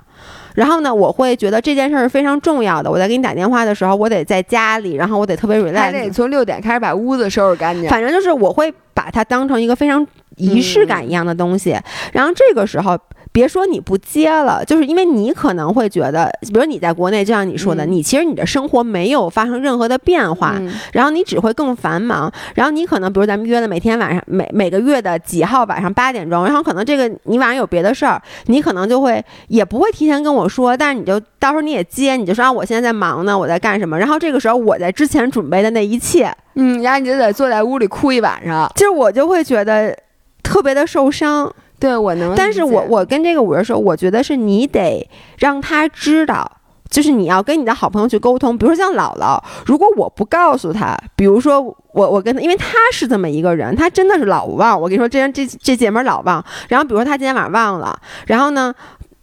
[0.53, 2.91] 然后呢，我会觉得这件事儿是非常重要的。
[2.91, 7.89] 我在给你打电话的时候，我得在家里，然后我得特别 relax，还得从六点开始把屋子收拾干净。
[7.89, 10.05] 反正就是我会把它当成一个非常
[10.37, 11.75] 仪式感一样的东西。
[12.13, 12.97] 然后这个时候，
[13.33, 38.69] 别说你不接了，就是因为你可能会觉得，比如你在国内，就像你说的，嗯你其实你的生活没有发生任何的变化，嗯然后你只会更繁忙，然后你可能比如咱们约了每天晚上每每个月的几号晚上八点钟，然后可能这个你晚上有别的事儿，你可能就会也不会提前跟我说，但是你就到时候你也接，你就说啊我现在在忙呢，我在干什么，然后这个时候我在之前准备的那一切，嗯，然后你就得坐在屋里哭一晚上。
[38.75, 39.97] 就是我就会觉得
[40.43, 41.49] 特别的受伤。
[41.81, 46.49] 对我能，但是我我跟这个五人说，我觉得是你得让他知道。
[46.89, 54.79] 就是你要跟你的好朋友去沟通，比如说像姥姥，如果我不告诉他，比如说我我跟他，因为他是这么一个人，他真的是老忘。
[54.79, 56.43] 我跟你说，这人这这姐们儿老忘。
[56.67, 58.75] 然后比如说他今天晚上忘了，然后呢，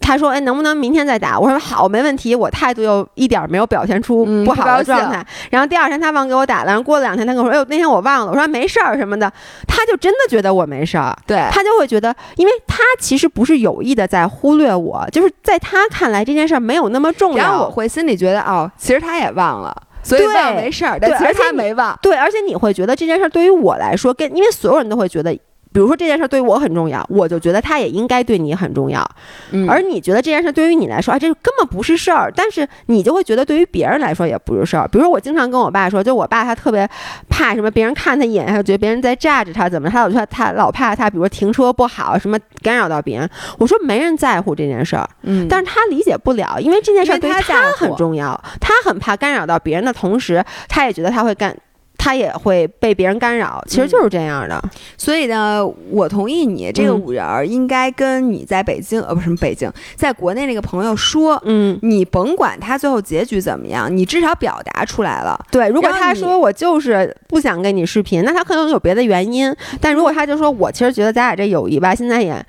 [0.08, 1.38] 他说哎能不能明天再打？
[1.38, 2.34] 我说好，没问题。
[2.34, 5.22] 我态度又一点儿没有表现出嗯不好的状态。
[5.50, 9.30] 然后第二天他忘给我打了，然后过了两天他跟我说哎呦那天我忘了，我说没事儿什么的，
[9.66, 11.14] 他就真的觉得我没事儿。
[11.26, 17.36] 对他就会觉得，因为他其实不是有意的在忽略我，就是在他看来这件事儿没有那么重要。
[17.36, 20.22] 然后我会心里觉得哦，其实他也忘了，所以
[20.54, 21.98] 没事儿，但其实他没忘。
[22.00, 25.38] 对，而且你会觉得这件事儿对于我来说，跟因为所有人都会觉得。
[25.72, 29.08] 比如说这件事儿对于我很重要，我就觉得他也应该对你很重要。
[29.50, 34.88] 嗯而你觉得这件事对于你来说，啊，这根本不是事儿，但是你就会觉得对于别人来说也不是事儿。
[34.88, 36.88] 比如说我经常跟我爸说，就我爸他特别
[37.28, 43.28] 怕什么别人看他一眼，他就觉得别人在炸着他怎么，他老说他老怕他，比如说停车不好，什么干扰到别人。
[43.58, 51.54] 我说没人在乎这件事儿，嗯，但是他理解不了，因为这件事儿对于他很重要，他很怕干扰到别人的同时，他也觉得他会干。
[51.98, 54.62] 他也会被别人干扰，其实就是这样的。
[54.96, 65.38] 所以呢，我同意你这个嗯五人儿应该跟你在北京呃不是什么北京，在国内那个朋友说，嗯，你甭管他最后结局怎么样，你至少表达出来了。
[65.50, 65.68] 对。
[65.68, 69.54] 如果他说我就是不想跟你视频，那他可能有别的原因。
[69.80, 72.42] 但如果他就说我其实觉得咱俩这友谊吧，现在也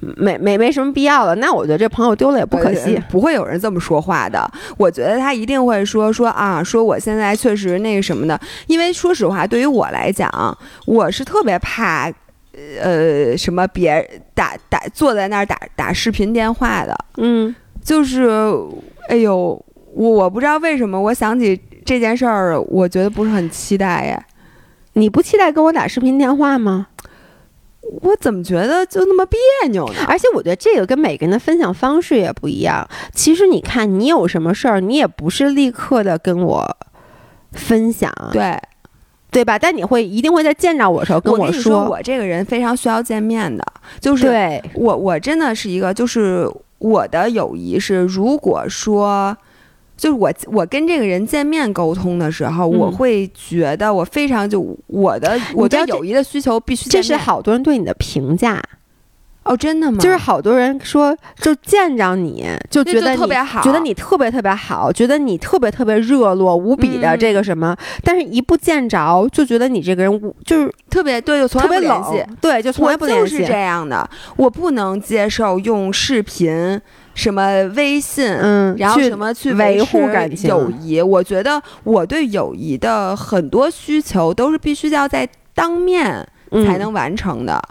[0.00, 3.02] 没没没什么必要了，那我觉得这朋友丢了也不可惜呃。
[3.10, 4.50] 不会有人这么说话的。
[4.76, 12.12] 我觉得他一定会说说啊，说我现在确实那个什么的，因为说实话，对于我来讲，我是特别怕。
[12.80, 18.30] 呃，什么别人打打坐在那儿打打视频电话的，嗯，就是，
[19.08, 19.60] 哎呦，
[19.92, 24.24] 我我不知道为什么，我想起这件事儿，我觉得不是很期待耶。
[24.92, 26.86] 你不期待跟我打视频电话吗？
[28.02, 29.38] 我怎么觉得就那么别
[29.70, 30.04] 扭呢？
[30.08, 32.88] 而且我觉得这个跟每个人的分享方式也不一样。
[33.12, 36.76] 其实你看，你有什么事儿，你也不是立刻的跟我
[37.52, 38.58] 分享，对，
[39.30, 39.58] 对吧？
[39.58, 43.64] 但你会一定会在见着我的时候跟我跟你说，我这个人非常需要见面的，
[44.00, 49.36] 就是对，我我真的是一个，就是我的友谊是，如果说。
[49.96, 58.60] 就是我，我跟这个人见面沟通的时候，嗯我会觉得我非常就我的我对友谊的需求必须这是好多人对你的评价，
[59.44, 59.98] 哦，真的吗？
[59.98, 73.22] 就是好多人说，就见着你就觉得你特别好觉得你特别特别好，觉得你特别特别热络无比的嗯这个什么，但是一不见着就觉得你这个人无就是特别对，就从来不联系。，对，就从来不联系。
[73.22, 76.80] 我就是这样的，我不能接受用视频、
[77.14, 81.00] 什么微信，嗯，然后去什么去维护感情友谊。
[81.00, 87.62] 我觉得我对友谊的很多需求都是必须要在当面嗯才能完成的。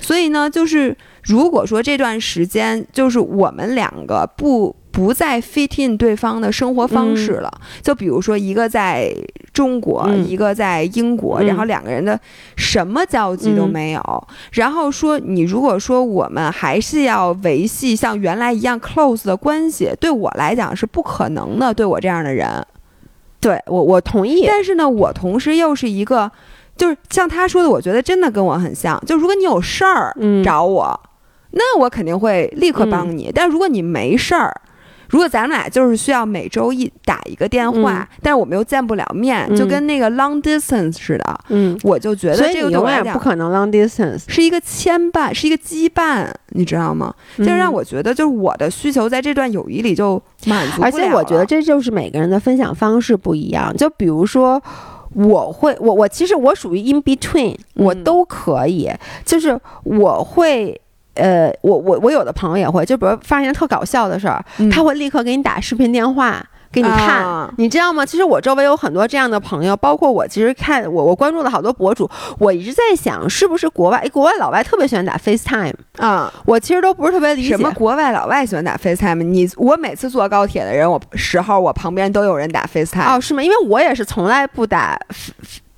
[0.00, 9.12] 所以呢，就是如果说这段时间就是我们两个不不再 fit in 对方的生活方式了，就比如说一个在
[9.52, 10.22] 中国，嗯。
[10.28, 11.46] 一个在英国，嗯。
[11.46, 12.18] 然后两个人的
[12.56, 22.64] 什么交集都没有，然后说你如果说我们还是要维系像原来一样 close 的关系，对我来讲是不可能的，对我这样的人。
[23.40, 26.30] 对我我同意，但是呢，我同时又是一个，
[26.76, 29.02] 就是像他说的，我觉得真的跟我很像。
[29.06, 30.44] 就如果你有事儿嗯。
[30.44, 31.00] 找我，
[31.50, 33.32] 那我肯定会立刻帮你。
[33.34, 34.54] 但如果你没事儿，
[35.12, 47.14] 如果咱们俩就是需要每周一打一个电话，但是我们又见不了面，嗯就跟那个 long distance 似的，嗯，我就觉得这个永远不可能 long distance，是一个牵绊，是一个羁绊，你知道吗？
[47.36, 53.76] 就让嗯我觉得，就是我的需求在这段友谊里就满足不了而且我觉得这就是每个人的分享方式不一样。
[53.76, 54.62] 就比如说，
[55.14, 58.90] 我会，我我其实我属于 in between，我嗯都可以，
[59.26, 60.80] 就是我会。
[61.14, 66.42] 呃，我我我有的朋友也会，就比如发现特搞笑的事儿，嗯他会立刻给你打视频电话
[66.72, 68.06] 给你看，啊你知道吗？
[68.06, 76.32] 其实我周围有很多这样的朋友，包括我，其实看我我关注了好多博主，我一直在想，是不是国外，诶国外老外特别喜欢打 FaceTime，啊。
[76.46, 79.16] 我其实都不是特别理解什么国外老外喜欢打 FaceTime？
[79.16, 83.16] 你我每次坐高铁的人，我时候我旁边都有人打 FaceTime。
[83.16, 83.42] 哦，是吗？
[83.42, 84.98] 因为我也是从来不打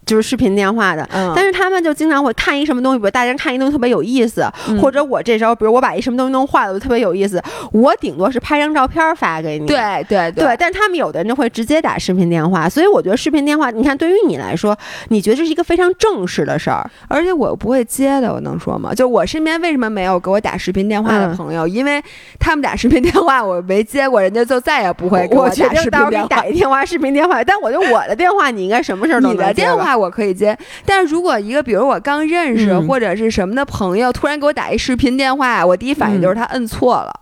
[0.07, 7.43] 就是视频电话的，嗯但是他们就经常会看一什么东西，比如大家看一东西特别有意思，嗯或者我这时候，比如我把一什么东西弄坏了，我特别有意思，
[7.73, 9.67] 我顶多是拍张照片发给你。
[9.67, 14.77] 对对对，但是他们有的人就会直接打视频电话，所以我觉得视频电话，你看对于你来说，
[15.09, 18.95] 你觉得这是一个非常正式的事儿，而且我不会接的，我能说吗？
[18.95, 21.67] 就我身边为什么没有给我打视频电话的嗯朋友？
[21.67, 22.03] 因为
[22.39, 26.23] 他们打视频电话我没接过，人家就再也不会给我打视决定到时候给频电话。
[26.23, 32.87] 你打一电话视频电话，但我觉得我的电话你应该什么事儿都你能接你的电话我可以接，但是如果一个比如我刚认识、嗯。
[32.87, 37.13] 或者是什么的朋友突然给我打一视频电话，我第一反应就是他摁错了，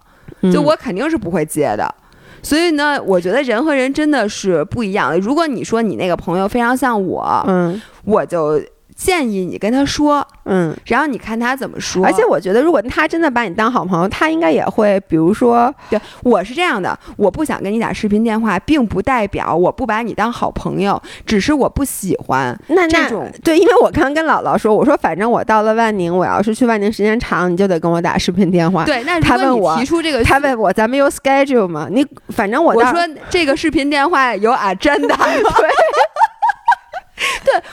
[0.52, 1.94] 就嗯我肯定是不会接的。
[2.42, 5.10] 所以呢，我觉得人和人真的是不一样。
[5.10, 5.18] 的。
[5.20, 7.80] 如果你说你那个朋友非常像我，嗯。
[8.04, 8.60] 我就
[9.05, 10.74] 建议你跟他说，嗯。
[10.86, 12.05] 然后你看他怎么说。
[12.05, 23.30] 而且我觉得，如果他真的把你当好朋友，他应该也会，比如说，对，我是这样的，我不想跟你打视频电话，并不代表我不把你当好朋友，只是我不喜欢那那种。
[23.42, 28.84] 对，因为我刚跟姥姥说，我说反正我到了万宁，我要是去万宁时间长，你就得跟我打视频电话。
[28.84, 31.88] 对，那他问我提出这个，他问我咱们有 schedule 吗？
[31.90, 33.00] 你反正我到我说
[33.30, 35.14] 这个视频电话有 agenda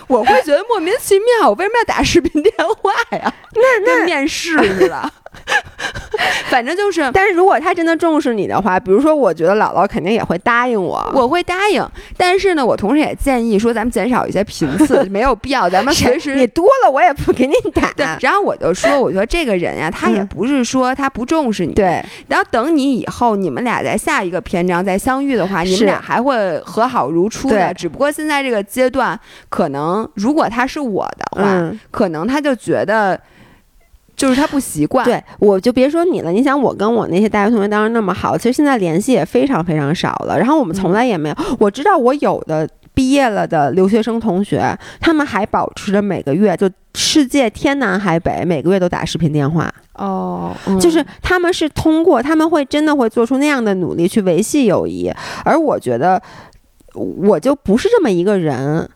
[0.09, 3.33] 我会觉得莫名其妙，我为什么要打视频电话呀？
[3.53, 5.11] 那跟面试似的。
[6.49, 11.09] 反正就是但是如果他真的重视你的话，比如说，我觉得姥姥肯定也会答应我。
[11.13, 11.85] 我会答应，
[12.17, 17.91] 但是呢，我同时也建议说，咱们减少一些频次， 没有必要，咱们随时你多了，我也不给你 打。
[17.93, 18.05] 对。
[18.21, 27.73] 然后我就说，我觉得这个人呀，他也嗯不是说他不重视你，对然后等你以后你们俩在下一个篇章再相遇的话，你们俩还会和好如初的。
[27.73, 29.17] 只不过现在这个阶段，
[29.47, 33.19] 可能如果他是我的话，嗯，可能他就觉得
[34.19, 35.05] 就是他不习惯。
[35.05, 36.29] 对，我就别说你了。
[36.29, 40.37] 你想，我跟我那些大学同学当时那么好，其实现在联系也非常非常少了。
[40.37, 49.73] 然后我们从来也没有，我知道我有的毕业了的留学生同学，他们还保持着每个月就世界天南海北，每个月都打视频电话。
[49.93, 55.09] 哦，就是他们是通过，他们会真的会做出那样的努力去维系友谊，
[55.45, 56.21] 而我觉得
[56.93, 58.89] 我就不是这么一个人。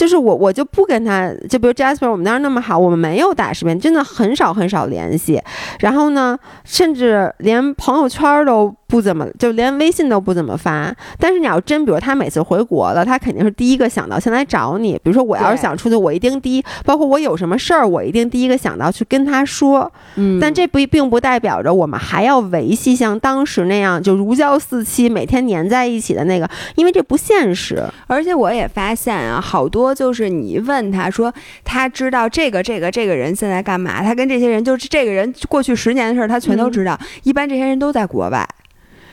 [0.00, 5.38] 就是我，我就不跟他，就比如 Jasper，我们当时那么好，我们没有打视频，真的很少很少联系。
[5.80, 10.94] 然后呢，甚至连朋友圈都不怎么，就连微信都不怎么发。
[11.18, 14.92] 但是你要真，比如他每次回国了，他肯定是第一个想到先来找你。
[14.94, 19.90] 比如说我要是想出去，我一定第一，包括我有什么事儿，我一定第一个想到去跟他说。
[20.16, 27.82] 嗯，但这不并不代表着我们还要维系像当时那样就如胶似漆，每天粘在一起的那个，因为这不现实。
[28.08, 31.32] 而且我也发现啊，好多就是你一问他说，
[31.64, 36.98] 他知道这个这个这个人现在干嘛，他跟这些人就是这个人过去十年的事儿，他全都知道。
[37.22, 38.46] 一般这些人都在国外，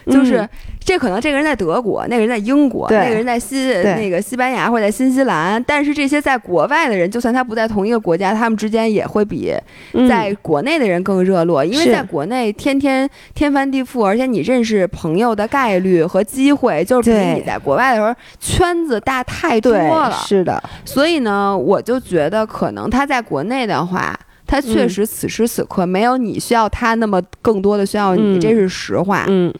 [0.07, 0.37] 就是。
[0.39, 0.49] 嗯
[0.87, 9.53] 这可能这个人在德国，那个人在英国，那个人在西那个西班牙或者在新西兰，但是这些在国外的人，就算他不在同一个国家，他们之间也会比
[9.91, 20.09] 嗯在国内的人更热络，因为在国内天天天翻地覆，而且你认识朋友的概率和机会，就是比你在国外的时候圈子大太多，了。
[20.25, 24.17] 是的，所以呢，我就觉得可能他在国内的话。
[24.45, 29.25] 他确嗯实此时此刻没有你需要他那么更多的需要你，嗯这是实话。
[29.27, 29.49] 嗯。
[29.49, 29.53] 嗯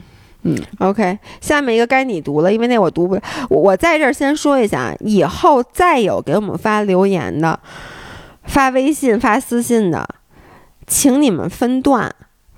[0.44, 3.20] 嗯，OK，下面一个该你读了，因为那我读不。
[3.50, 7.60] 我我在这儿先说一下，以后再有给我们发留言的、
[8.44, 10.08] 发微信、发私信的，
[10.86, 12.14] 请你们分段。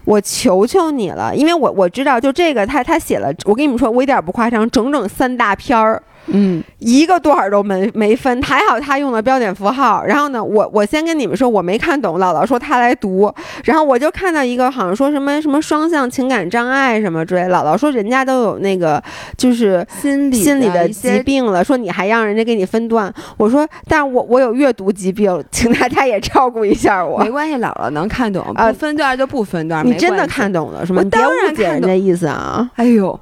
[0.06, 10.04] 我求求你了，因为我我知道，就这个他他写了，我跟你们说，我一点不夸张，整整三大篇儿，嗯，一个段儿都没没分，还好他用了标点符号。
[10.04, 19.02] 然后呢，我我先跟你们说，我没看懂，姥姥说他来读，然后我就看到一个好像说什么什么双向情感障碍什么之类，姥姥说人家都有那个
[19.38, 23.12] 就是心理心理的疾病了，说你还让人家给你分段。
[23.38, 27.30] 我说，但我我有阅读疾病，请大家也照顾一下我没。
[27.32, 29.86] 关系，姥姥能看懂，啊不分段就不分段。
[29.86, 30.98] 你真的看懂了是吗？
[31.00, 32.70] 我你别当然误解看懂人家意思啊。
[32.76, 33.18] 哎呦，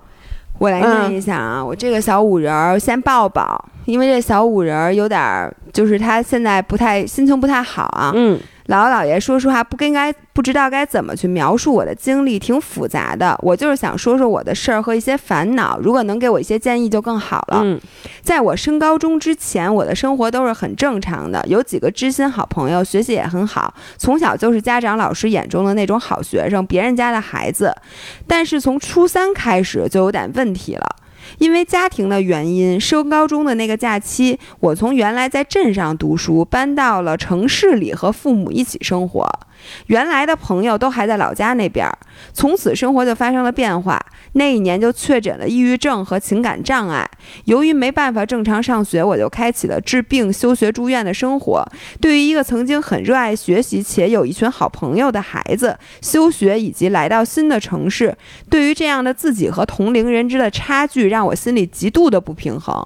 [0.60, 8.12] 我来嗯念一下啊，我这个小五人儿先抱抱，因为这小五人儿有点儿，就是他现在不太心情不太好啊。
[8.16, 13.38] 嗯姥姥姥爷说实话不应该不知道该怎么去描述我的经历，挺复杂的。
[13.42, 17.62] 我就是想说说我的事儿和一些烦恼，如果能给我一些建议就更好了。
[17.64, 17.80] 嗯
[18.22, 27.74] 在我升高中之前，我的生活都是很正常的，有几个知心好朋友，学习也很好，从小就是家长老师眼中的那种好学生，别人家的孩子。
[28.28, 30.96] 但是从初三开始就有点问题了。
[31.40, 39.28] 因为家庭的原因，升高中的那个假期，我从原来在镇上读书，搬到了城市里和父母一起生活。
[39.88, 41.88] 原来的朋友都还在老家那边，
[42.34, 44.04] 从此生活就发生了变化。
[44.34, 47.10] 那一年就确诊了抑郁症和情感障碍，
[47.46, 51.66] 由于没办法正常上学，我就开启了治病、休学、住院的生活。
[52.00, 58.16] 对于一个曾经很热爱学习且有一群好朋友的孩子，休学以及来到新的城市，
[58.50, 62.86] 对于这样的自己和同龄人之间的差距，让我心里极度的不平衡。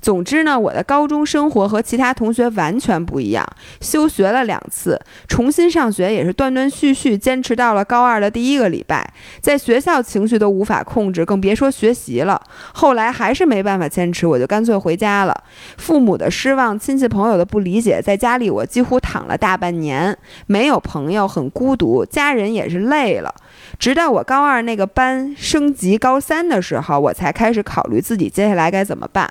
[0.00, 3.46] 总之呢，我的高中生活和其他同学完全不一样。
[3.80, 9.12] 休学了两次，重新上学也是断断续续，坚持到了高二的第一个礼拜。
[9.40, 12.40] 在学校情绪都无法控制，更别说学习了。
[12.72, 15.44] 后来还是没办法坚持，我就干脆回家了。
[15.76, 23.34] 父母的失望，亲戚朋友的不理解，在家里我几乎躺了大半年，没有朋友，很孤独，家人也是累了。
[23.78, 29.30] 直到我高二那个班升级高三的时候，我才开始考虑自己接下来该怎么办。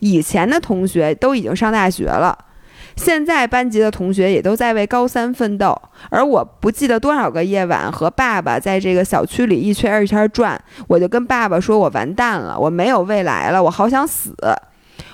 [0.00, 2.36] 以前的同学都已经上大学了，
[2.96, 5.80] 现在班级的同学也都在为高三奋斗，
[6.10, 14.34] 而我不记得多少个夜晚和爸爸在这个小区里一圈一圈转，我就跟爸爸说：“我完蛋了，我没有未来了，我好想死。”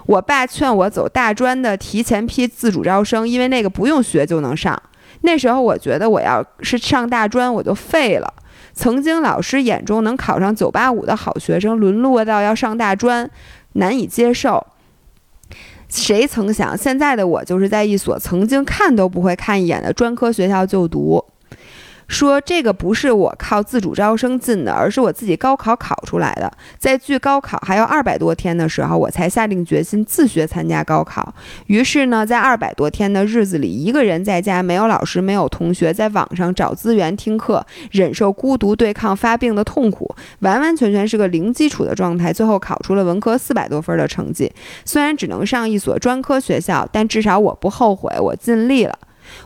[0.06, 4.80] 我爸劝我走大专的提前批自主招生，因为那个不用学就能上。
[5.22, 8.32] 那时候我觉得我要是上大专我就废了。
[8.72, 13.28] 曾经老师眼中能考上九八五的好学生，沦落到要上大专，
[13.72, 14.64] 难以接受。
[15.88, 21.24] 谁曾想，现在的我就是在一所曾经看都不会看一眼的专科学校就读。
[22.08, 26.50] 说这个不是我靠自主招生进的，而是我自己高考考出来的。
[26.78, 31.34] 在距高考还有二百多天的时候，我才下定决心自学参加高考。
[31.66, 42.32] 于是呢，在二百多天的日子里，一个人在家，没有老师，没有同学，在网上找资源听课，忍受孤独，对抗发病的痛苦，完完全全是个零基础的状态。
[42.32, 44.52] 最后考出了文科四百多分的成绩，
[44.84, 48.96] 虽然只能上一所专科学校，但至少我不后悔，我尽力了。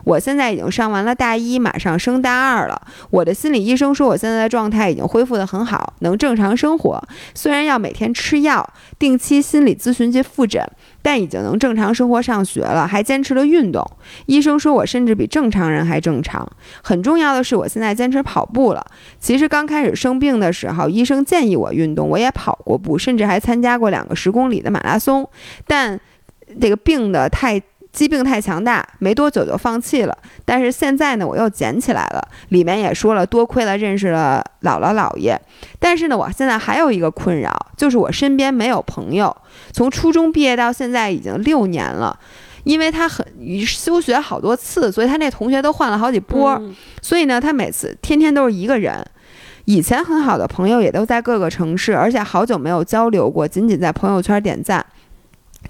[0.03, 2.81] 我现在已经上完了大一，马上升大二了。
[3.09, 7.01] 我的心理医生说，我现在的状态已经恢复得很好，能正常生活。
[7.33, 8.67] 虽然要每天吃药，
[8.97, 10.65] 定期心理咨询及复诊，
[11.01, 13.85] 但已经能正常生活、上学了，还坚持了运动。
[14.25, 16.47] 医生说我甚至比正常人还正常。
[16.81, 18.85] 很重要的是，我现在坚持跑步了。
[19.19, 25.27] 其实刚开始生病的时候，医生建议我运动，我也跑过步，甚至还参加过两个十公里的马拉松。
[25.65, 25.99] 但
[26.59, 27.61] 这个病的太……
[27.91, 30.17] 疾病太强大，没多久就放弃了。
[30.45, 32.25] 但是现在呢，我又捡起来了。
[32.49, 35.39] 里面也说了，多亏了认识了姥姥姥爷。
[35.77, 39.35] 但是呢，我现在还有一个困扰，就是我身边没有朋友。
[39.73, 42.17] 从初中毕业到现在已经六年了，
[42.63, 43.25] 因为他很
[43.65, 46.61] 休学好多次，所以他那同学都换了好几波。
[47.01, 49.05] 所以呢，他每次天天都是一个人。
[49.65, 54.83] 以前很好的朋友也都在各个城市，而且好久没有交流过，仅仅在朋友圈点赞。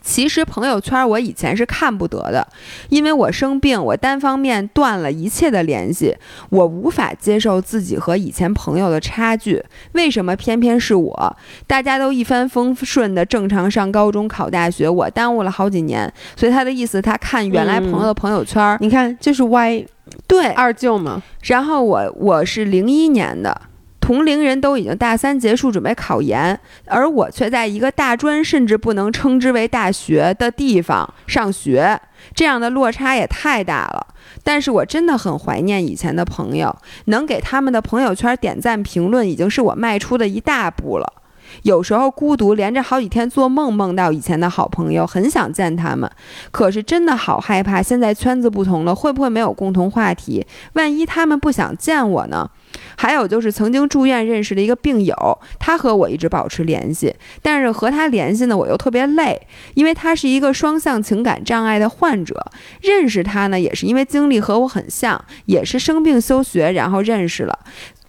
[0.02, 2.48] 其实朋友圈我以前是看不得的，
[2.90, 6.16] 因为我生病，我单方面断了一切的联系，
[6.50, 9.64] 我无法接受自己和以前朋友的差距。
[9.94, 11.38] 为什么偏偏是我？
[11.68, 16.12] 大家都一帆风顺的正常上高中、考大学，我耽误了好几年。
[16.36, 19.86] 所以他的意思，他看原来朋友的朋友圈，你看这是歪，
[20.28, 21.22] 对二舅嘛。
[21.44, 23.62] 然后我我是零一年的。
[24.02, 32.02] 同龄人都已经大三结束准备考研，而我却在一个大专甚至不能称之为大学的地方上学，
[32.34, 34.08] 这样的落差也太大了。
[34.44, 36.76] 但是我真的很怀念以前的朋友，
[37.06, 41.21] 能给他们的朋友圈点赞评论，已经是我迈出的一大步了。
[41.64, 46.10] 有时候孤独，连着好几天做梦，梦到以前的好朋友，很想见他们，
[46.52, 47.82] 可是真的好害怕。
[47.82, 50.46] 现在圈子不同了，会不会没有共同话题？
[50.74, 52.50] 万一他们不想见我呢？
[52.96, 55.16] 还有就是曾经住院认识的一个病友，
[55.60, 59.42] 他和我一直保持联系，但是和他联系呢，我又特别累，
[59.74, 62.52] 因为他是一个双向情感障碍的患者。
[62.82, 67.60] 认识他呢，也是因为经历和我很像，也是生病休学，然后认识了。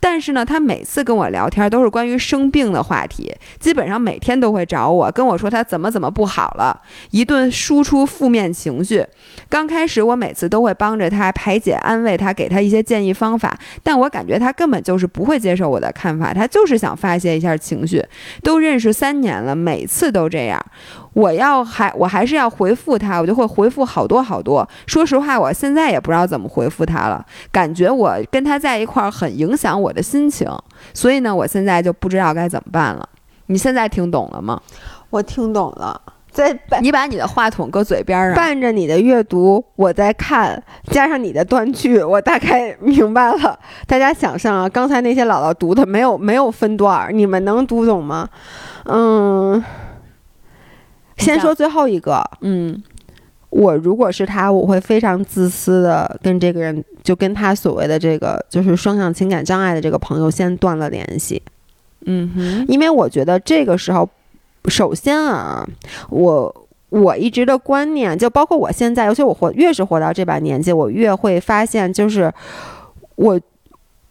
[0.04, 6.82] 但是呢，他每次跟我聊天都是关于生病的话题，基本上每天都会找我，跟我说他怎么怎么不好了，
[7.12, 9.06] 一顿输出负面情绪。
[9.48, 18.04] 刚开始我每次都会帮着他排解、安慰他，给他一些建议方法，但我感觉他根本就是不会接受我的看法，他就是想发泄一下情绪。
[18.42, 20.60] 都认识三年了，每次都这样。
[21.14, 24.66] 我要还我还是要回复他，我就会回复好多好多。
[24.86, 30.48] 说实话，我现在也不知道怎么回复他了，感觉我跟他在一块儿很影响我的心情，
[30.94, 33.06] 所以呢，我现在就不知道该怎么办了。
[33.46, 34.60] 你现在听懂了吗？
[35.10, 36.00] 我听懂了，
[36.30, 43.58] 在你把你的话筒搁嘴边上，伴着你的阅读，我在看，加上你的断句，我大概明白了。
[43.86, 48.26] 大家想象啊，刚才那些姥姥读的没有没有分段，你们能读懂吗？
[48.84, 49.62] 嗯。
[51.22, 52.82] 先说最后一个，嗯，
[53.50, 61.40] 我如果是他，我会非常自私的跟这个人，就跟他所谓的这个就是双向情感障碍的这个朋友先断了联系。
[62.06, 64.08] 嗯哼，因为我觉得这个时候，
[64.66, 65.66] 首先啊，
[66.10, 72.32] 我我一直的观念，就包括我现在，尤其我活越是活到这把年纪，我越会发现，就是
[73.16, 73.40] 我。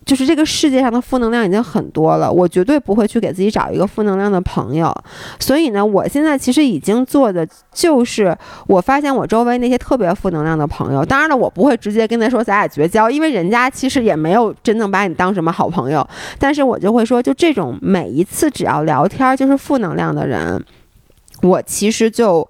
[0.03, 4.93] 就是这个世界上的负能量已经很多了，我绝对不会去给自己找一个负能量的朋友。
[5.39, 8.35] 所以呢，我现在其实已经做的就是，
[8.67, 16.05] 我发现我周围那些特别负能量的朋友，当然了，我不会直接跟他说咱俩绝交，因为人家其实也没有真正把你当什么好朋友。
[16.39, 20.63] 但是我就会说，就这种每一次只要聊天就是负能量的人，
[21.41, 22.49] 我其实就。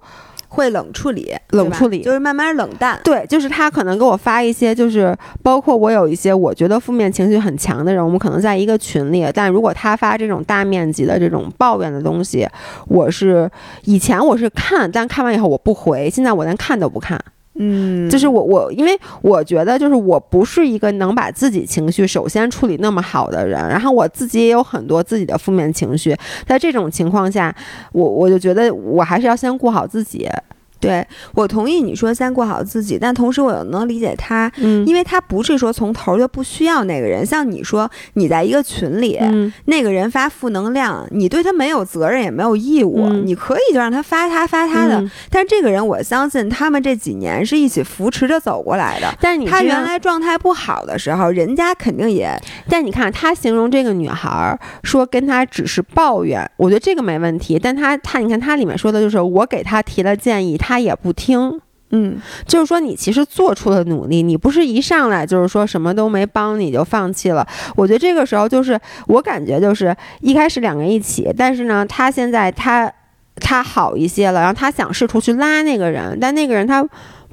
[0.52, 3.00] 会冷处理，冷处理就是慢慢冷淡。
[3.02, 12.46] 对，就是他可能给我发一些，就是包括我有一些我觉得负面情绪很强的人，我们可能在一个群里，但如果他发这种大面积的这种抱怨的东西，
[12.86, 13.50] 我是
[13.84, 17.18] 以前我是看，但看完以后我不回，现在我连看都不看。
[17.54, 27.54] 嗯，就是我我因为我觉得就是我不是一个能把自己情绪首先处理那么好的人，然后我自己也有很多自己的负面情绪，在这种情况下，
[27.92, 30.28] 我我就觉得我还是要先顾好自己。
[30.82, 37.24] 对我同意你说先过好自己，但同时我又能理解他，嗯，因为他不是说从头就不需要那个人。
[37.24, 39.16] 像你说你在一个群里，
[39.66, 45.02] 那个人发负能量，你对他没有责任也没有义务，你可以就让他发他发他的。
[45.30, 49.06] 但这个人我相信他们这几年是一起扶持着走过来的。
[49.20, 52.36] 但是你他原来状态不好的时候，人家肯定也。
[52.68, 57.56] 但你看他形容这个女孩说跟他只是抱怨，我觉得这个没问题。
[57.56, 60.71] 但他他你看他里面说的就是我给他提了建议，他。
[60.72, 61.60] 他也不听，
[61.90, 67.46] 嗯，就是说你其实做出了努力，你不是一上来就是说什么都没帮你就放弃了。
[67.76, 72.90] 我觉得这个时候就是我感觉就是一开始两个人一起，但是呢，他现在他
[73.36, 76.82] 他好一些了，然后他想试图去拉那个人，但那个人他。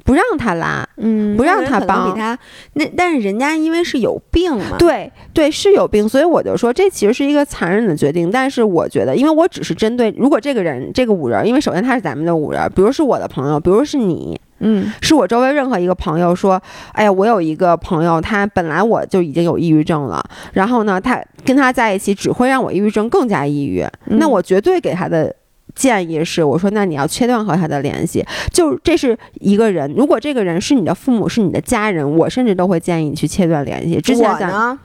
[0.04, 2.38] 不让他拉，嗯，不让他帮他。
[2.74, 8.30] 那但是人家因为是有病嘛，对对是有病，所以我就说这其实是一个残忍的决定。
[8.30, 16.60] 但是我觉得，因为我只是针对如果这个人这个五人，因为首先他是咱们的五人，比如是我的朋友，比如是你，嗯，是我周围任何一个朋友说，
[16.92, 25.34] 哎呀，我有一个朋友，他本来我就已经有抑郁症了，然后呢，他跟他在一起只会让我抑郁症更加抑郁，那我绝对给他的。
[25.80, 28.22] 建议是，我说那你要切断和他的联系，
[28.52, 29.90] 就这是一个人。
[29.96, 33.98] 如果这个人是你的父母，是你的家人，我甚至都会建议你去切断联系。
[33.98, 34.78] 之前呢，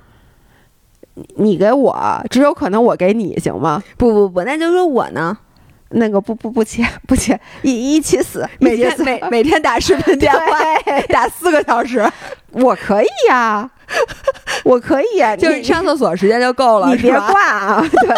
[1.35, 3.83] 你给我，只有可能我给你，行吗？
[3.97, 5.37] 不不不，那就说我呢，
[5.89, 10.39] 那个不不不切 不切，一一起死，每天每每天打视频电话，
[11.11, 12.09] 打四个小时，
[12.53, 13.69] 我可以呀，
[14.63, 18.15] 我可以呀，就是上厕所时间就够了，你别挂啊， 对，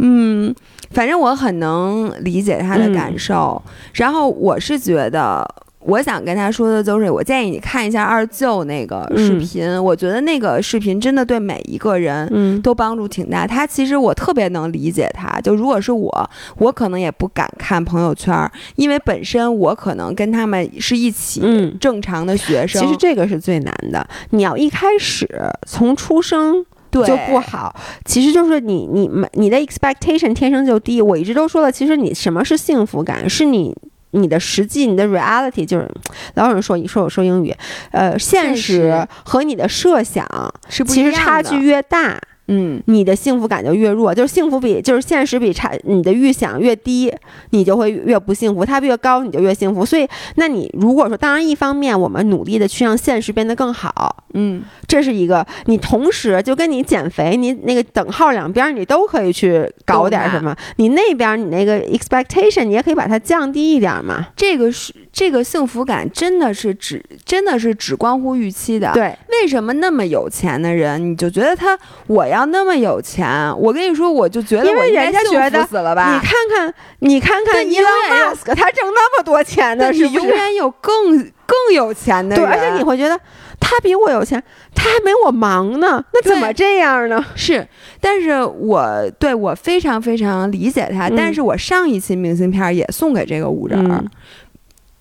[0.00, 0.54] 嗯。
[0.96, 5.46] 反正我很能理解他的感受，然后我是觉得，
[5.80, 13.46] 我想跟他说的就是，我建议你看一下二舅那个视频，我觉得那个视频真的对每一个人都帮助挺大。
[13.46, 21.42] 他其实我特别能理解他，就如果是我，我可能也不敢看朋友圈，因为本身我可能跟他们是一起
[21.78, 22.80] 正常的学生。
[22.80, 25.28] 其实这个是最难的，你要一开始
[25.66, 26.64] 从出生。
[27.04, 27.74] 就不好，
[28.04, 31.02] 其实就是你你你的 expectation 天生就低。
[31.02, 33.28] 我一直都说了，其实你什么是幸福感？
[33.28, 33.76] 是你
[34.12, 35.90] 你的实际，你的 reality 就是
[36.34, 37.54] 老有人说你说我说英语，
[37.90, 40.24] 呃，现实和你的设想
[40.68, 42.18] 是其实差距越大。
[42.48, 47.12] 嗯，你的幸福感就越弱，就是幸福比就是现实比差，你的预想越低，
[47.50, 49.84] 你就会越不幸福；它越高，你就越幸福。
[49.84, 55.44] 所以，那你如果说，当然一方面我们努力的去让现实变得更好，嗯，这是一个。
[55.64, 60.54] 你同时就跟你减肥，你那个等号两边你都可以去搞点什么。
[60.76, 64.28] 你那边你那个 expectation 你也可以把它降低一点嘛。
[64.36, 68.92] 这个是这个幸福感真的是只真的是只关乎预期的。
[68.92, 72.44] 对，为什么那么有钱的人你就觉得他我要？
[72.44, 73.26] 那么有钱，
[73.58, 76.12] 我跟你说，我就觉得我应该觉得死了吧？
[76.12, 82.44] 你看看，你看看伊隆马斯克，他挣那么多钱的，是永远有更更有钱的人。
[82.44, 83.18] 对，而且你会觉得
[83.58, 84.40] 他比我有钱，
[84.74, 87.24] 他还没我忙呢，那怎么这样呢？
[87.34, 87.66] 是，
[88.00, 91.08] 但是我对我非常非常理解他。
[91.08, 94.04] 但是我上一期明信片也送给这个五人儿，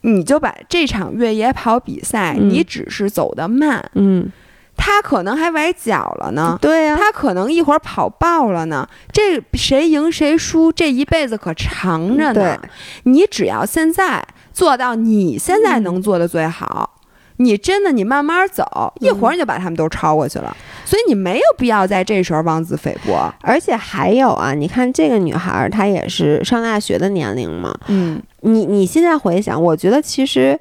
[0.06, 4.32] 你就把这场越野跑比赛，你只是走得慢，嗯。
[4.78, 8.86] 他可能还崴脚了呢，对呀，他可能一会儿跑爆了呢。
[9.10, 12.60] 这谁赢谁输，这一辈子可长着呢。
[13.03, 16.95] 你只要现在做到你现在能做的最好，
[17.38, 20.56] 你真的你慢慢走，一会儿你就把他们都超过去了。
[20.86, 23.34] 所以你没有必要在这时候妄自菲薄。
[23.42, 27.76] 而且还有啊，你看这个女孩儿，她也是上大学的年龄嘛。
[27.88, 30.60] 嗯，你你现在回想，我觉得其实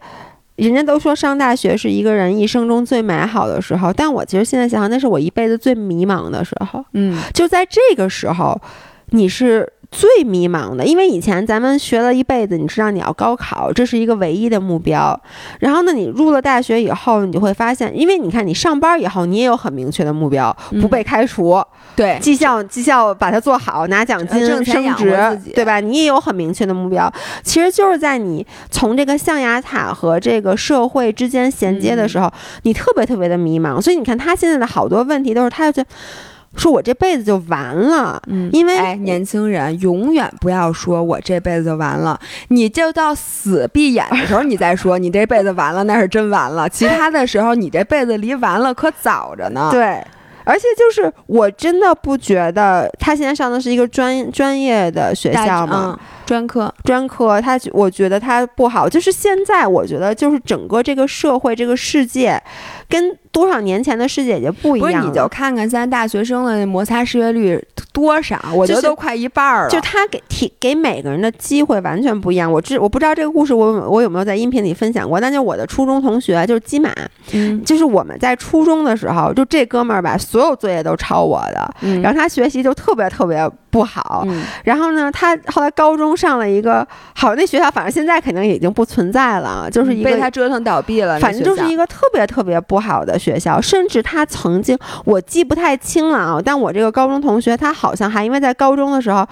[0.57, 6.85] 人家都说上大学是一个人一生中最美好的时候，但我其实现在想想，那是我一辈子最迷茫的时候。
[6.95, 8.61] 嗯，就在这个时候，
[9.11, 15.19] 你是最迷茫的，因为以前咱们学了一辈子，你知道你要高考，这是一个唯一的目标。
[15.61, 21.63] 然后呢，你入了大学以后，你就会发现，因为你看你上班以后，你也有很明确的目标，不被开除，
[21.95, 25.79] 对，绩效绩效把它做好，拿奖金呃升职，对吧？
[25.79, 27.09] 你也有很明确的目标，
[27.45, 32.29] 其实就是在你从这个象牙塔和这个社会之间衔接的时候，
[32.63, 33.81] 你特别特别的迷茫。
[33.81, 35.89] 所以你看他现在的好多问题都是，他就觉得
[36.57, 46.69] 说我这辈子就完了，嗯因为哎，年轻人永远不要说我这辈子就完了，你就到死闭眼的时候你再说你这辈子完了，那是真完了。
[46.69, 49.69] 其他的时候你这辈子离完了可早着呢。
[49.73, 50.03] 对。
[50.47, 58.87] 而且就是，我真的不觉得他现在上的是一个专专业的学校嘛，嗯，专科，专科，他我觉得他不好。
[58.87, 62.39] 就是现在，我觉得就是整个这个社会、这个世界，
[62.89, 65.07] 跟多少年前的师姐姐不一样不是样。
[65.07, 67.63] 你就看看现在大学生的摩擦失业率
[67.93, 69.71] 多少，我觉得都快一半儿了。
[69.71, 72.51] 就他给提给每个人的机会完全不一样。
[72.51, 76.93] 我知我不知道这个故事我我有没有在音频里分享过，但就我的初中同学就是基马，
[77.33, 84.25] 嗯，就是我们在初中的时候，就这哥们儿吧，所有作业都抄我的，嗯然后他学习就特别特别不好。
[84.27, 99.27] 嗯然后呢，他后来高中上了一个好那学校，反正现在肯定已经不存在了，就是一个被他折腾倒闭了，反正就是一个个特别特别不好的学校，甚至他曾经我记不太清了啊，但我这个高中同学他好像还因为在高中的时候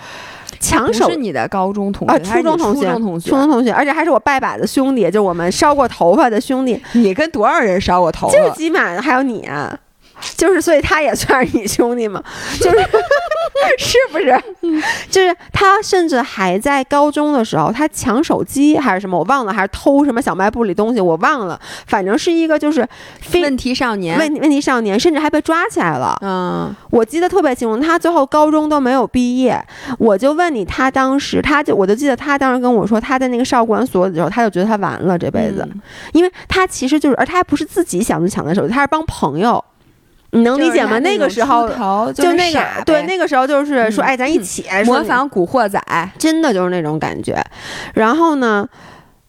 [0.61, 9.79] 抢手是你的高中同学，初中同学，初中同学，初中同学，而且还是我拜把子兄弟，就我们烧过头发的兄弟，你跟多少人烧过头就是起码还有你啊。
[10.37, 12.23] 就是，所以他也算是你兄弟嘛，
[12.61, 12.79] 就是
[13.79, 14.43] 是不是？
[15.11, 21.59] 就是他甚至还在高中的时候，他抢手机还是什么，我忘了，还是偷什么小卖部里东西，我忘了。
[21.87, 22.87] 反正是一个就是
[23.21, 26.17] 非问题少年，问问题少年，甚至还被抓起来了。
[26.23, 29.63] 嗯我记得特别清楚，他最后高中都没有毕业。
[29.99, 35.81] 我就问你，他当时，他就我就记得他当时跟我说，他在那个少管所的时候，他就觉得他完了这辈子，嗯
[36.13, 39.63] 因为他其实就是，而他还不是自己想去抢的手机，他是帮朋友。
[40.35, 40.99] 你能理解吗？
[41.01, 41.69] 那个时候
[42.13, 45.79] 就就那个对那个时候就是说，嗯哎，咱一起模仿古惑仔，
[46.19, 47.37] 真的就是那种感觉。
[47.93, 48.67] 然后呢，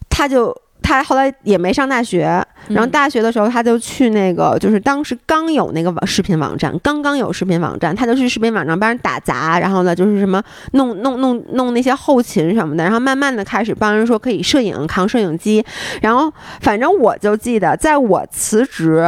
[0.10, 2.22] 他就他后来也没上大学，
[2.70, 10.42] 然后嗯大学的时候他就去那个，就是当时刚有那个网视频网站，刚刚有视频网站，他就去视频网站帮人打杂，然后呢就是什么
[10.72, 15.66] 弄弄弄弄那些后勤什么的，然后慢慢的开始帮人说可以摄影，扛摄影机，
[16.02, 16.32] 然后
[16.62, 19.06] 反正我就记得，在我辞职。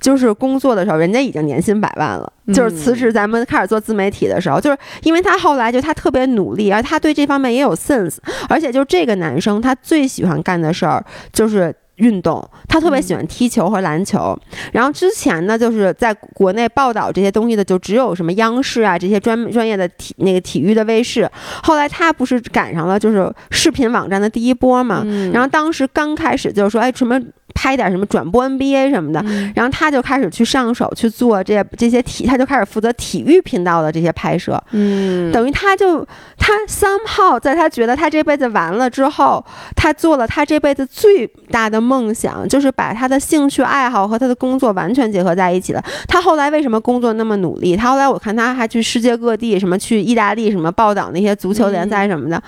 [0.00, 2.32] 就是工作的时候，人家已经年薪百万了。
[2.54, 8.16] 就是辞职，咱们开始做自媒体的时候，就是因为他后来就他特别努力，而他对这方面也有 sense，
[8.48, 11.74] 而且就这个男生他最喜欢干的事儿就是。
[11.96, 14.38] 运动，他特别喜欢踢球和篮球。
[14.70, 21.26] 然后之前呢，就是在国内报道这些东西的，就只有什么央视啊这些专专业的体那个体育的卫视。
[21.62, 27.18] 后来他不是赶上了就是视频网站的第一波嘛，嗯然后当时刚开始就是说，哎，什么
[27.54, 29.52] 拍点什么转播 NBA 什么的，嗯。
[29.54, 35.32] 然后他就开始去上手去做这这些体，他就开始负责体育频道的这些拍摄，嗯。
[35.32, 36.06] 等于他就
[36.38, 39.44] 他 somehow 在他觉得他这辈子完了之后，
[39.74, 45.82] 他做了他这辈子最大的梦想，就是把他的兴趣爱好和他的工作完全结合在一起了。
[46.06, 47.76] 他后来为什么工作那么努力？
[47.76, 52.42] 他后来我看他还去世界各地，什么去意大利什么报道那些足球联赛什么的，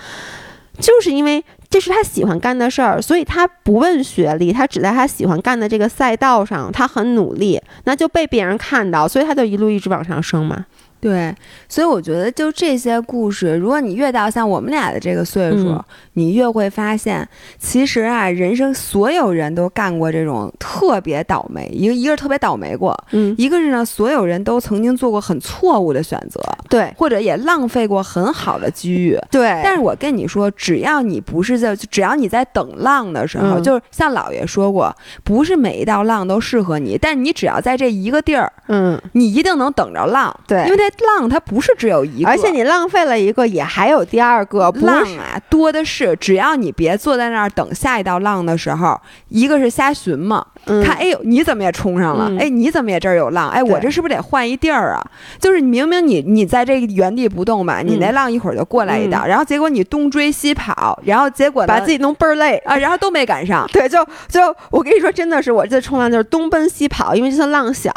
[0.80, 1.44] 就是因为。
[1.70, 10.64] 这是他喜欢干的事儿，所以他不问学历，他只在他喜欢干的这个赛道上，他很努力，那就被别人看到，所以他就一路一直往上升嘛。
[11.00, 11.34] 对，
[11.68, 15.84] 所以我觉得就这些故事，如果你越到像我们俩的这个岁数，嗯
[16.14, 17.26] 你越会发现，
[17.60, 29.16] 其实啊，人生所有人都干过这种特别倒霉，一个一个是特别倒霉过，嗯，一个是呢，所有人都曾经做过很错误的选择，对或者也浪费过很好的机遇。
[29.30, 34.92] 对，但是我跟你说，只要你不是在，只要你在等浪的时候，嗯就是像姥爷说过，
[35.22, 40.34] 不是每一道浪都适合你，但你只要在这一个地儿，嗯，你一定能等着浪。
[40.48, 52.28] 对因为这浪它不是只有一个，而且你浪费了一个，也还有第二个，浪啊多的是，只要你别坐在那儿等下一道浪的时候，一个是瞎寻嘛，嗯看，哎呦，你怎么也冲上了？
[52.30, 53.48] 嗯哎，你怎么也这儿有浪？
[53.50, 55.04] 哎，我这是不是得换一地儿啊？
[55.40, 62.56] 就是明明你你在这原地不动吧，你嗯那浪一会儿就过来一道，然后结果你东追西跑，然后结果把自己弄倍儿累。
[62.64, 63.66] 啊，然后都没赶上。
[63.72, 67.90] 对，就就我跟你说，真的是我这冲浪就是东奔西跑，因为这次浪小，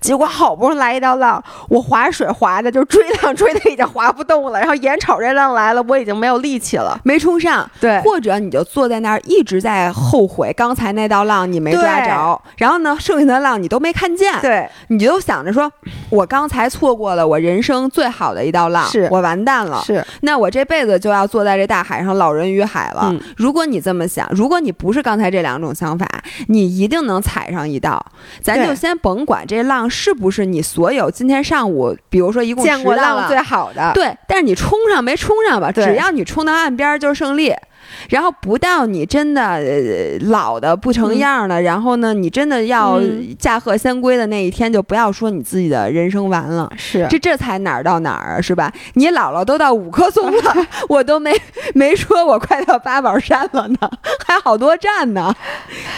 [0.00, 6.98] 结果好不容易来一道浪，我划水划的就追浪追的已经划不动了，然后眼瞅这浪来了，我已经没有力气了。
[7.04, 12.13] 没冲上，对或者你就坐在那儿一直在后悔刚才那道浪你没抓着，
[12.56, 15.70] 然后呢，剩下的浪你都没看见，对，你就想着说，
[16.10, 23.08] 我刚才错过了我人生最好的一道浪，是我完蛋了，是，那我这辈子就要坐在这大海上老人与海了。
[23.10, 26.06] 嗯如果你这么想，如果你不是刚才这两种想法，
[26.48, 28.04] 你一定能踩上一道。
[28.40, 33.92] 咱就先甭管这浪是不是你所有今天上午，比如说一共见过10道浪最好的。
[33.94, 35.70] 对，但是你冲上没冲上吧？
[35.72, 37.54] 只要你冲到岸边儿就是胜利。
[38.10, 46.70] 然后不到你真的、呃、老的不成样了，然后呢，你真的要嗯驾鹤仙归的那一天，就不要说你自己的人生完了。
[46.76, 48.72] 是这这才哪儿到哪儿啊，是吧？
[48.94, 51.32] 你姥姥都到五棵松了， 我都没
[51.74, 53.90] 没说我快到八宝山了呢，
[54.26, 55.34] 还好多站呢，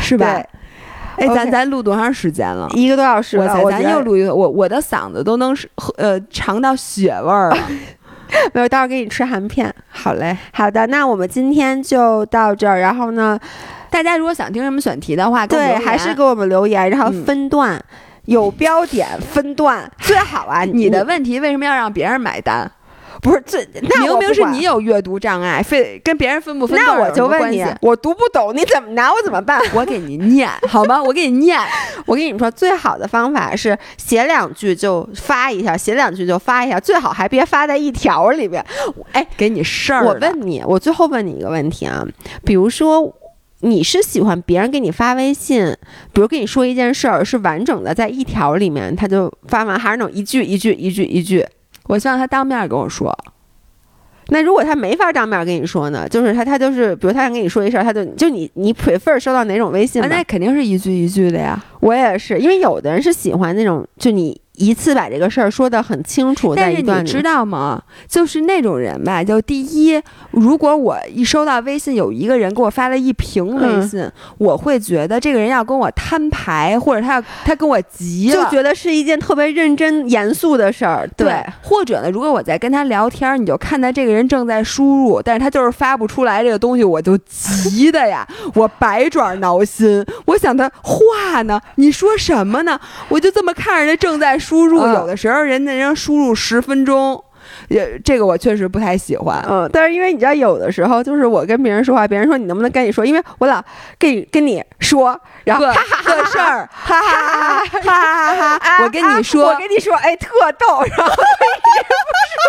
[0.01, 0.43] 是吧？
[1.19, 2.69] 哎，咱咱录多长时间了？
[2.75, 5.67] 一个多小时了，咱又录一个，我我的嗓子都能是
[5.97, 7.57] 呃尝到血味儿了。
[8.55, 9.73] 没有，到时候给你吃含片。
[9.89, 12.81] 好嘞，好的，那我们今天就到这儿。
[12.81, 13.39] 然后呢，
[13.91, 17.83] 大家如果想听什么选题的话，给我们对，还是给我们留言，然后嗯分段，
[18.27, 20.65] 有标点分段最好啊。
[20.65, 22.71] 你的问题为什么要让别人买单？
[23.23, 29.61] 不是这，那明明是你有阅读障碍，非跟别人分不分那我就问你我读不懂，你怎么拿我怎么办？
[29.75, 31.03] 我给你念 好吗？
[31.03, 31.59] 我给你念。
[32.07, 38.65] 我跟你们说，最好的方法是写两句就发一下，写两句就发一下，最好还别发在一条里边。
[39.13, 40.05] 哎，给你事儿。
[40.05, 42.05] 我问你，我最后问你一个问题啊，
[42.45, 43.15] 比如说。
[43.61, 45.75] 你是喜欢别人给你发微信，
[46.13, 51.45] 比如跟你说一件事儿，是完整的在一条里面，他就发完，还是那种一句一句一句一句？
[51.89, 53.17] 我希望他当面跟我说。
[54.29, 56.09] 那如果他没法当面跟你说呢？
[56.09, 61.65] 就是他他就是，比如他想跟你说一事儿，他就就你你 prefer 收到哪种微信啊，那肯定是一句一句的呀。
[61.79, 67.83] 我也是，因为有的人是喜欢那种，就你一次把这个事儿说得很清楚，但是你知道吗？
[68.09, 70.01] 就是那种人吧，就第一，
[70.31, 78.45] 如果我一收到微信有一个人给我发了一屏微嗯信，我会觉得这个人要跟我摊牌，或者他要他跟我急了。
[78.45, 81.09] 就觉得是一件特别认真严肃的事儿。
[81.17, 90.05] 对，或者呢，如果我在跟他聊天儿，你就看到这个人正在输入，但是他就是发不出来这个东西，我就急的呀， 我百爪挠心。
[90.27, 92.79] 我想他话呢，你说什么呢？
[93.09, 97.23] 我就这么看着他正在输入，有的时候人家人输入十分钟。
[97.69, 103.63] 也这个我确实不太喜欢，嗯，但是因为你知道，有的时候就是我跟别人说话，别人说你能不能赶紧说，因为我老
[104.01, 105.73] 跟你跟你说，然后个
[106.25, 110.29] 事儿，哈哈哈哈哈哈，我跟你说，我跟你说，哎，特
[110.59, 111.87] 逗，然后你不
[112.35, 112.47] 说。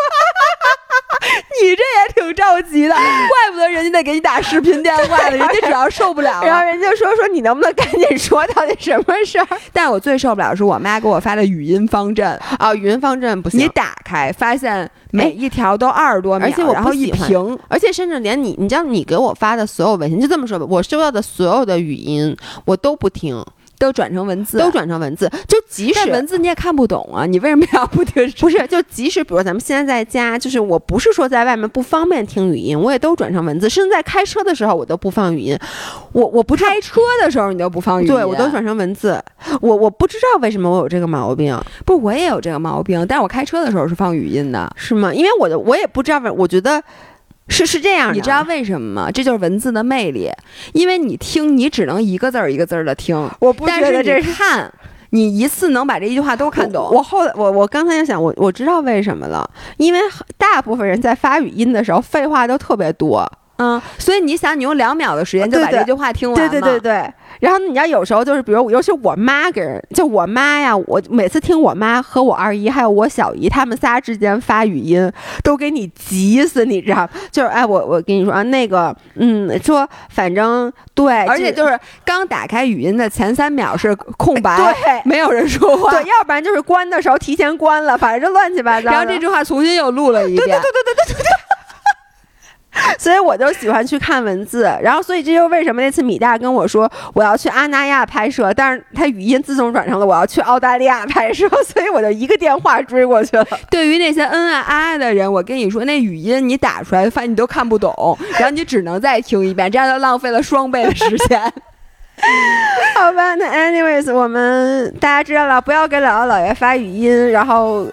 [1.60, 6.66] 这也挺着急的，怪不得人家得给你打视频电话呢，人家主要受不了然后。
[6.66, 12.28] 人家说说你能不能赶紧说到底什么事儿但我最受不了是我妈给我发的语音方阵，
[12.58, 12.74] 啊？
[12.74, 22.36] 语音方阵不行，你打开发现每一条都二十多秒，而且我不然后一屏，而且甚至连你，你知道你给我发的所有微信，就这么说吧，我收到的所有的语音
[22.66, 23.44] 我都不听，
[23.80, 28.30] 都转成文字，都转成文字，就即使文字你也看不懂啊，你为什么要不听？
[28.40, 35.58] 不是，就即使比如咱们现在在家，就是我不是说在外面不方便听语音，我也都转成文字，甚至在开车的时候我都不放语音，
[36.12, 39.22] 我我不开车的时候你都不放语音，对我都转成文字，
[39.62, 44.68] 我我不知道为什么我有这个毛病，不，我也有这个毛病，但是我开车的时候是放语音的。
[44.76, 45.14] 是吗？
[45.14, 46.82] 因为我的我也不知道为，我觉得
[47.48, 49.12] 是是这样的，你知道为什么吗？
[49.12, 50.30] 这就是文字的魅力，
[50.74, 54.72] 因为你听，你只能一个字儿一个字儿的听，我不但是觉得这是看，
[55.12, 56.84] 你一次能把这一句话都看懂。
[56.84, 60.00] 我我后来我我刚才就想，我我知道为什么了，因为
[60.38, 63.30] 大部分人在发语音的时候废话都特别多。
[63.60, 67.12] 嗯，所以你想，你用两秒的时间就把这句话听完对对对对。
[67.40, 75.12] 然后你要有时候就是，比如尤其我妈给人，就我妈呀，我每次听我妈和我二姨还有我小姨他们仨之间发语音，
[75.44, 77.08] 都给你急死，你知道？
[77.32, 88.90] 就是哎，我我跟你说啊，那个嗯，说反正对，而且就是刚打开语音的前三秒是空白，对没有人说话，对，要不然就是关的时候提前关了，反正就乱七八糟。
[88.90, 90.60] 然后这句话重新又录了一遍。
[92.98, 103.46] 所以我就喜欢去看文字，然后所以这就是为什么那次米大跟我说我要去阿那亚拍摄，但是他语音自动转成了我要去澳大利亚拍摄，所以我就一个电话追过去了。
[103.70, 111.42] 对于那些恩爱爱爱的人，我跟你说，那语音你打出来，发现你都看不懂，然后你只能再听一遍，这样就浪费了双倍的时间。
[112.96, 117.88] 好吧，那 anyways，我们大家知道了，不要给姥姥姥爷发语音，然后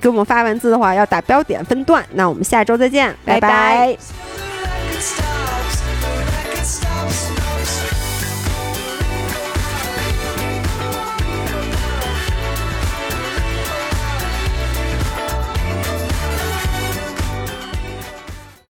[0.00, 2.04] 给我们发文字的话要打标点分段。
[2.14, 3.96] 那我们下周再见，拜拜。